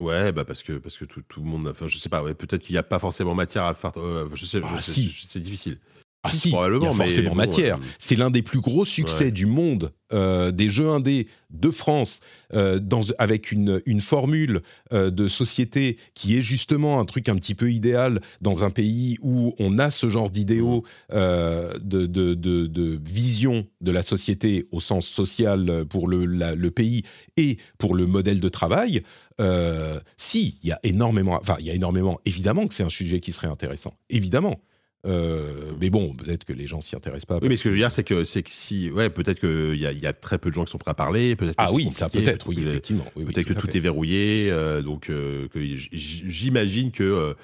[0.00, 1.68] Ouais, bah parce que, parce que tout, tout le monde.
[1.68, 3.92] Enfin, je sais pas, ouais, peut-être qu'il n'y a pas forcément matière à faire.
[3.96, 5.10] euh, je sais, Ah, je sais- si.
[5.10, 5.78] je- c'est difficile.
[6.24, 7.76] Ah si, il y Probablement, mais forcément bon, matière.
[7.76, 9.30] euh, C'est l'un des plus gros succès Ouais.
[9.30, 12.20] du monde euh, des jeux indés de France,
[12.54, 14.62] euh, dans, avec une, une formule
[14.92, 19.16] euh, de société qui est justement un truc un petit peu idéal dans un pays
[19.20, 24.80] où on a ce genre d'idéaux de, de, de, de vision de la société au
[24.80, 27.02] sens social pour le, la- le pays
[27.36, 29.02] et pour le modèle de travail.
[30.16, 33.20] Si, il y a énormément, enfin, il y a énormément, évidemment que c'est un sujet
[33.20, 34.60] qui serait intéressant, évidemment.
[35.06, 37.38] Euh, mais bon, peut-être que les gens s'y intéressent pas.
[37.40, 39.80] Oui, mais ce que je veux dire, c'est que, c'est que si, ouais, peut-être qu'il
[39.80, 41.52] y a, il y a très peu de gens qui sont prêts à parler, peut-être.
[41.56, 43.04] que Ah oui, ça peut-être, oui, que- effectivement.
[43.14, 43.76] Oui, oui, Peut-être que à tout fait.
[43.76, 45.60] est verrouillé, euh, donc euh, que
[45.92, 47.34] j'imagine que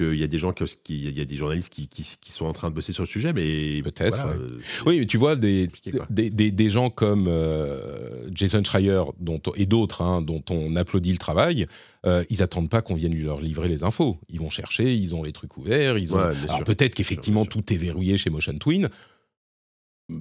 [0.00, 2.46] qu'il y a des gens qui, il y a des journalistes qui, qui, qui sont
[2.46, 4.46] en train de bosser sur le sujet, mais Peut-être, voilà, ouais.
[4.50, 5.68] euh, Oui, mais tu vois, des,
[6.08, 11.12] des, des, des gens comme euh, Jason Schreier dont, et d'autres hein, dont on applaudit
[11.12, 11.66] le travail,
[12.06, 14.18] euh, ils attendent pas qu'on vienne leur livrer les infos.
[14.30, 15.98] Ils vont chercher, ils ont les trucs ouverts.
[15.98, 16.18] Ils ont...
[16.18, 16.64] Ouais, sûr.
[16.64, 17.50] peut-être qu'effectivement sûr.
[17.50, 18.88] tout est verrouillé chez Motion Twin.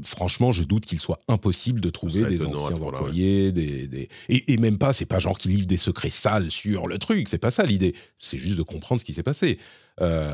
[0.06, 4.58] Franchement, je doute qu'il soit impossible de trouver des anciens employés, des, des- Et, et
[4.58, 7.52] même pas, c'est pas genre qui livrent des secrets sales sur le truc, c'est pas
[7.52, 7.96] ça l'idée.
[8.18, 9.58] C'est juste de comprendre ce qui s'est passé.
[10.02, 10.34] Euh,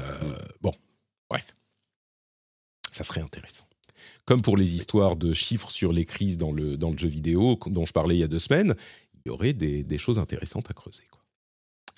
[0.61, 0.73] Bon,
[1.29, 1.55] bref,
[2.91, 3.65] ça serait intéressant.
[4.25, 7.59] Comme pour les histoires de chiffres sur les crises dans le, dans le jeu vidéo
[7.67, 8.73] dont je parlais il y a deux semaines,
[9.15, 11.03] il y aurait des, des choses intéressantes à creuser.
[11.11, 11.21] Quoi.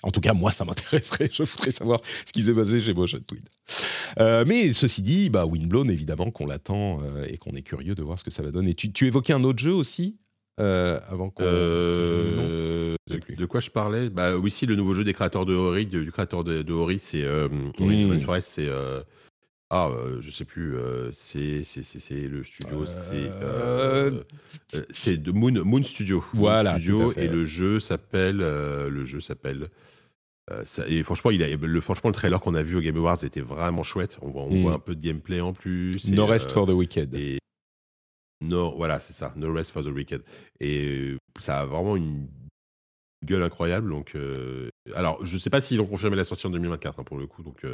[0.02, 1.28] En tout cas, moi, ça m'intéresserait.
[1.32, 3.42] Je voudrais savoir ce qui s'est passé chez Motion Twin.
[4.20, 8.02] Euh, mais ceci dit, bah, Windblown, évidemment, qu'on l'attend euh, et qu'on est curieux de
[8.02, 8.74] voir ce que ça va donner.
[8.74, 10.16] Tu, tu évoquais un autre jeu aussi
[10.60, 11.44] euh, avant qu'on.
[11.44, 14.10] Euh, de quoi je parlais?
[14.10, 16.72] Bah oui, si le nouveau jeu des créateurs de Ori, du, du créateur de, de
[16.72, 17.48] Ori, c'est euh,
[17.80, 18.20] Ori Mm.
[18.22, 19.02] Forest, c'est euh,
[19.70, 24.22] ah, euh, je sais plus, euh, c'est c'est c'est c'est le studio, c'est Euh,
[24.74, 26.18] euh, c'est de Moon Moon Studio.
[26.32, 29.68] Moon Voilà, tout à et le jeu s'appelle le jeu s'appelle
[30.64, 33.22] ça- et franchement, il a, le, franchement, le trailer qu'on a vu au Game Awards
[33.22, 34.16] était vraiment chouette.
[34.22, 34.62] On voit, on Mm.
[34.62, 36.08] voit un peu de gameplay en plus.
[36.08, 37.14] et, No Rest for the Wicked.
[37.14, 37.38] et
[38.40, 40.22] no, voilà, c'est ça, No Rest for the Wicked.
[40.60, 42.28] Et ça a vraiment une
[43.26, 43.90] gueule incroyable.
[43.90, 44.16] Donc,
[44.94, 47.42] alors, je sais pas s'ils ont confirmé la sortie en 2024 hein, pour le coup.
[47.42, 47.66] Donc,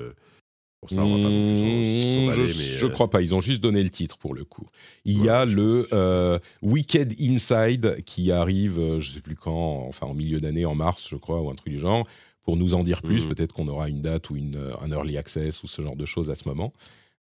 [0.87, 1.57] pour ça, on va pas non plus
[2.01, 2.47] s'en- s'en Mmh, je, mais,
[2.79, 3.23] je euh, crois pas.
[3.23, 4.67] Ils ont juste donné le titre pour le coup.
[5.07, 10.07] Il y a le euh, Wicked Inside qui arrive, euh, je sais plus quand, enfin
[10.07, 12.07] en milieu d'année, en mars, je crois, ou un truc du genre.
[12.43, 13.35] Pour nous en dire plus, Mhm.
[13.35, 16.05] peut-être qu'on aura une date ou une, euh, un early access ou ce genre de
[16.05, 16.75] choses à ce moment.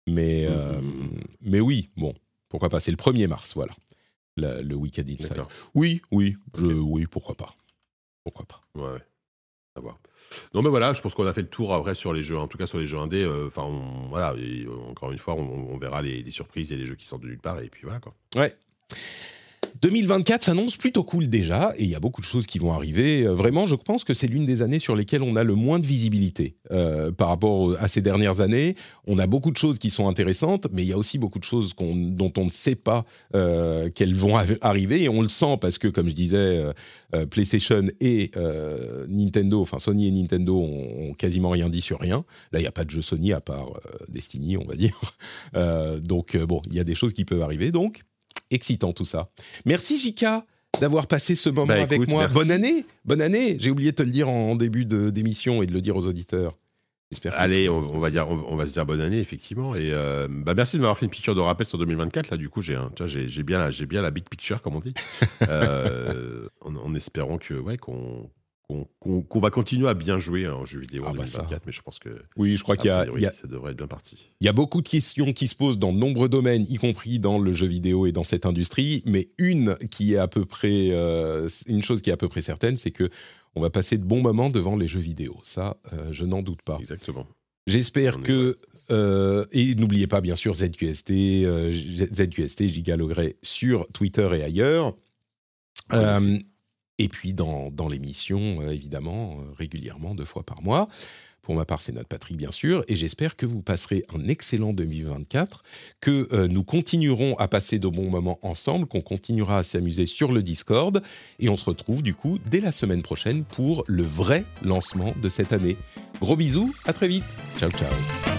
[0.07, 1.09] Mais, euh, mhm.
[1.41, 2.13] mais oui, bon,
[2.47, 2.79] pourquoi pas.
[2.79, 3.73] C'est le 1er mars, voilà,
[4.37, 5.43] la- le Wicked Inside.
[5.75, 7.53] Oui, oui, je- oui, pourquoi pas.
[8.23, 8.61] Pourquoi pas.
[8.75, 8.99] Ouais.
[10.53, 12.47] Non, mais voilà, je pense qu'on a fait le tour après sur les jeux, en
[12.47, 13.23] tout cas sur les jeux indés.
[13.23, 13.67] euh, Enfin,
[14.09, 17.05] voilà, euh, encore une fois, on, on verra les, les surprises et les jeux qui
[17.07, 18.13] sortent de nulle part, et puis voilà quoi.
[18.35, 18.53] Ouais.
[19.81, 23.23] 2024 s'annonce plutôt cool déjà, et il y a beaucoup de choses qui vont arriver.
[23.23, 25.79] Euh, Vraiment, je pense que c'est l'une des années sur lesquelles on a le moins
[25.79, 28.75] de visibilité euh, par rapport à ces dernières années.
[29.07, 31.43] On a beaucoup de choses qui sont intéressantes, mais il y a aussi beaucoup de
[31.43, 33.05] choses dont on ne sait pas
[33.35, 36.61] euh, qu'elles vont arriver, et on le sent parce que, comme je disais,
[37.29, 38.31] PlayStation et
[39.07, 42.25] Nintendo, enfin Sony et Nintendo ont, ont quasiment rien dit sur rien.
[42.51, 44.99] Là, il n'y a pas de jeu Sony à part Destiny, on va dire.
[46.01, 47.71] Donc, bon, il y a des choses qui peuvent arriver.
[47.71, 48.03] Donc,
[48.51, 49.29] excitant tout ça.
[49.65, 50.45] Merci Jika
[50.81, 52.21] d'avoir passé ce moment Bah, avec écoute, moi.
[52.23, 52.35] merci.
[52.35, 53.57] Bonne année, bonne année.
[53.59, 56.05] J'ai oublié de te le dire en, en début d'émission et de le dire aux
[56.05, 56.57] auditeurs.
[57.31, 59.73] Allez, on, on va dire, on, on va se dire bonne année effectivement.
[59.73, 62.29] Et euh, bah merci de m'avoir fait une piqûre de rappel sur 2024.
[62.29, 62.75] Là, du coup, j'ai,
[63.43, 64.93] bien, la, j'ai bien la big picture comme on dit,
[65.49, 68.29] Euh, en, en espérant que, ouais, qu'on,
[68.99, 71.39] qu'on, va continuer à bien jouer hein, en jeu vidéo Ah en bah ça.
[71.39, 71.65] 2024.
[71.65, 73.33] Mais je pense que, Oui, je crois qu'il y a a, priori, il y a-
[73.33, 74.29] ça devrait être bien parti.
[74.39, 77.17] il y a beaucoup de questions qui se posent dans de nombreux domaines, y compris
[77.19, 79.01] dans le jeu vidéo et dans cette industrie.
[79.05, 82.41] Mais une qui est à peu près, euh, une chose qui est à peu près
[82.43, 83.09] certaine, c'est que
[83.55, 85.37] on va passer de bons moments devant les jeux vidéo.
[85.41, 86.77] Ça, euh, je n'en doute pas.
[86.79, 87.25] Exactement.
[87.65, 88.57] J'espère que.
[88.91, 91.11] euh, et n'oubliez pas, bien sûr, ZQST,
[91.45, 94.93] euh, ZQST, Giga Logret sur Twitter et ailleurs.
[95.93, 96.37] Euh,
[96.99, 100.87] et puis dans, dans l'émission, euh, évidemment, euh, régulièrement, deux fois par mois.
[101.41, 102.83] Pour ma part, c'est notre Patrick, bien sûr.
[102.87, 105.63] Et j'espère que vous passerez un excellent 2024,
[105.99, 110.31] que euh, nous continuerons à passer de bons moments ensemble, qu'on continuera à s'amuser sur
[110.31, 111.01] le Discord.
[111.39, 115.29] Et on se retrouve, du coup, dès la semaine prochaine pour le vrai lancement de
[115.29, 115.77] cette année.
[116.19, 117.25] Gros bisous, à très vite.
[117.57, 118.38] Ciao, ciao.